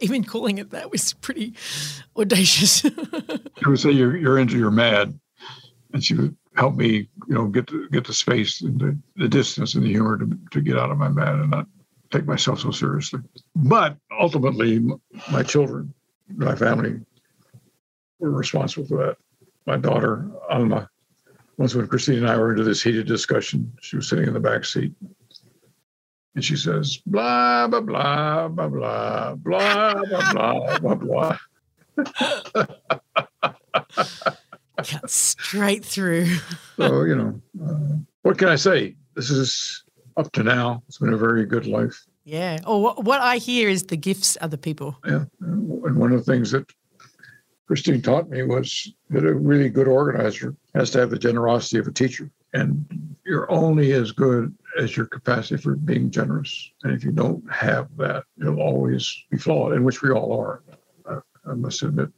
[0.00, 1.54] Even calling it that was pretty
[2.16, 2.80] audacious.
[2.82, 5.18] she would say, you're, you're into your mad.
[5.92, 9.28] And she would help me, you know, get the, get the space and the, the
[9.28, 11.66] distance and the humor to, to get out of my mad and not
[12.10, 13.20] take myself so seriously.
[13.56, 14.80] But ultimately,
[15.30, 15.92] my children,
[16.28, 17.00] my family,
[18.18, 19.16] were responsible for that.
[19.66, 20.88] My daughter Alma,
[21.56, 24.40] once when Christine and I were into this heated discussion, she was sitting in the
[24.40, 24.92] back seat,
[26.34, 31.36] and she says, "Blah blah blah blah blah blah blah blah blah blah."
[34.82, 36.26] Cut straight through.
[36.76, 38.96] so you know, uh, what can I say?
[39.14, 39.84] This is
[40.16, 40.82] up to now.
[40.88, 42.06] It's been a very good life.
[42.24, 42.58] Yeah.
[42.66, 44.96] Or oh, what I hear is the gifts other people.
[45.06, 45.24] Yeah.
[45.40, 46.70] And one of the things that
[47.66, 51.86] Christine taught me was that a really good organizer has to have the generosity of
[51.86, 52.30] a teacher.
[52.52, 56.70] And you're only as good as your capacity for being generous.
[56.82, 60.62] And if you don't have that, you'll always be flawed, in which we all are.
[61.08, 62.08] I, I must admit,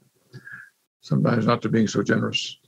[1.00, 2.58] sometimes not to being so generous,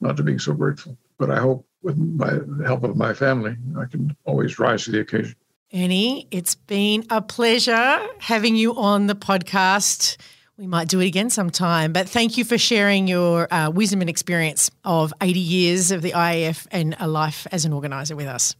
[0.00, 0.98] not to being so grateful.
[1.18, 4.90] But I hope with my the help of my family, I can always rise to
[4.90, 5.36] the occasion.
[5.72, 10.16] Ernie, it's been a pleasure having you on the podcast.
[10.56, 14.08] We might do it again sometime, but thank you for sharing your uh, wisdom and
[14.08, 18.56] experience of 80 years of the IAF and a life as an organiser with us.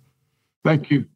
[0.67, 1.07] Thank you.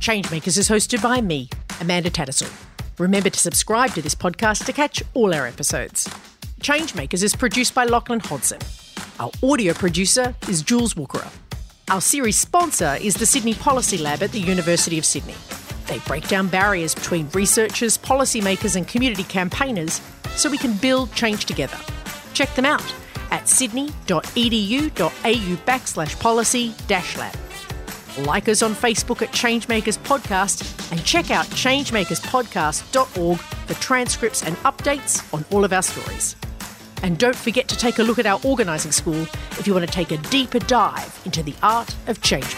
[0.00, 1.50] Changemakers is hosted by me,
[1.82, 2.50] Amanda Tattersall.
[2.98, 6.08] Remember to subscribe to this podcast to catch all our episodes.
[6.62, 8.60] Changemakers is produced by Lachlan Hodson.
[9.18, 11.30] Our audio producer is Jules Wookera.
[11.90, 15.34] Our series sponsor is the Sydney Policy Lab at the University of Sydney.
[15.88, 20.00] They break down barriers between researchers, policymakers, and community campaigners
[20.36, 21.76] so we can build change together.
[22.32, 22.94] Check them out
[23.30, 25.00] at sydney.edu.au
[25.66, 27.34] backslash policy dash lab.
[28.18, 35.32] Like us on Facebook at Changemakers Podcast and check out changemakerspodcast.org for transcripts and updates
[35.32, 36.36] on all of our stories.
[37.02, 39.22] And don't forget to take a look at our organising school
[39.58, 42.54] if you want to take a deeper dive into the art of change